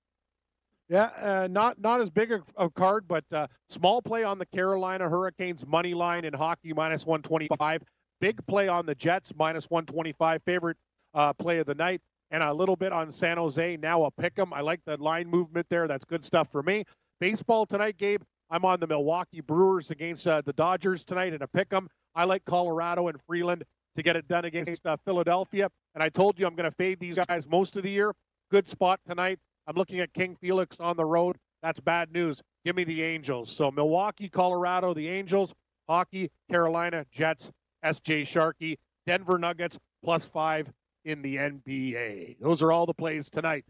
[0.87, 4.45] Yeah, uh, not not as big a, a card, but uh, small play on the
[4.45, 7.81] Carolina Hurricanes money line in hockey minus 125.
[8.21, 10.43] Big play on the Jets minus 125.
[10.43, 10.77] Favorite
[11.15, 13.77] uh, play of the night, and a little bit on San Jose.
[13.77, 14.53] Now a pick 'em.
[14.53, 15.87] I like the line movement there.
[15.87, 16.83] That's good stuff for me.
[17.19, 18.21] Baseball tonight, Gabe.
[18.51, 21.89] I'm on the Milwaukee Brewers against uh, the Dodgers tonight in a pick 'em.
[22.16, 23.63] I like Colorado and Freeland
[23.95, 25.70] to get it done against uh, Philadelphia.
[25.93, 28.13] And I told you I'm going to fade these guys most of the year.
[28.51, 29.39] Good spot tonight.
[29.68, 31.38] I'm looking at King Felix on the road.
[31.63, 32.41] That's bad news.
[32.63, 33.51] Give me the Angels.
[33.51, 35.53] So Milwaukee, Colorado, the Angels,
[35.89, 37.51] hockey, Carolina, Jets,
[37.84, 40.72] SJ Sharkey, Denver Nuggets, plus five
[41.05, 42.38] in the NBA.
[42.39, 43.66] Those are all the plays tonight.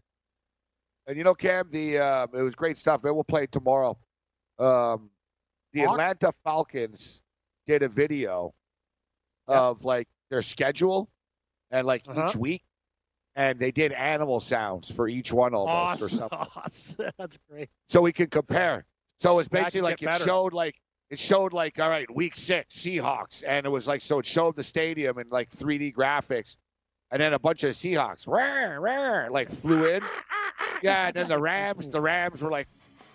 [1.08, 3.02] And you know, Cam, the uh, it was great stuff.
[3.04, 3.98] Maybe we'll play tomorrow.
[4.58, 5.10] Um,
[5.74, 7.22] the Atlanta Falcons
[7.66, 8.54] did a video
[9.48, 9.58] Yep.
[9.58, 11.10] of like their schedule
[11.72, 12.30] and like Uh-huh.
[12.30, 12.64] each week,
[13.36, 17.12] and they did animal sounds for each one almost or something, Awesome.
[17.18, 17.70] That's great.
[17.90, 18.86] so we can compare.
[19.20, 20.24] So it's basically like it better.
[20.24, 20.76] showed like
[21.12, 24.56] it showed like all right, week six Seahawks, and it was like so it showed
[24.56, 26.58] the stadium in like 3D graphics,
[27.12, 30.02] and then a bunch of Seahawks, rah, rah, like flew in.
[30.82, 32.68] Yeah, and then the Rams, the Rams were like,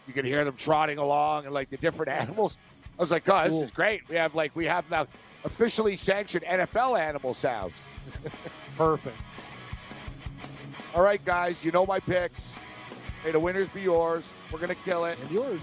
[0.06, 2.56] you could hear them trotting along and like the different animals.
[3.00, 3.62] I was like, oh, this Cool.
[3.62, 4.06] is great.
[4.10, 5.06] We have like we have now
[5.44, 7.80] officially sanctioned NFL animal sounds.
[8.76, 9.16] Perfect.
[10.94, 12.54] All right, guys, you know my picks.
[13.24, 14.30] May the winners be yours.
[14.52, 15.18] We're gonna kill it.
[15.18, 15.62] And yours.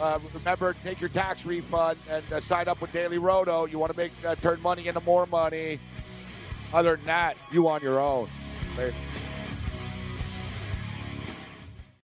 [0.00, 3.64] Uh, remember, take your tax refund and uh, sign up with Daily Roto.
[3.66, 5.80] You want to make uh, turn money into more money.
[6.72, 8.28] Other than that, you on your own.
[8.78, 8.94] Later.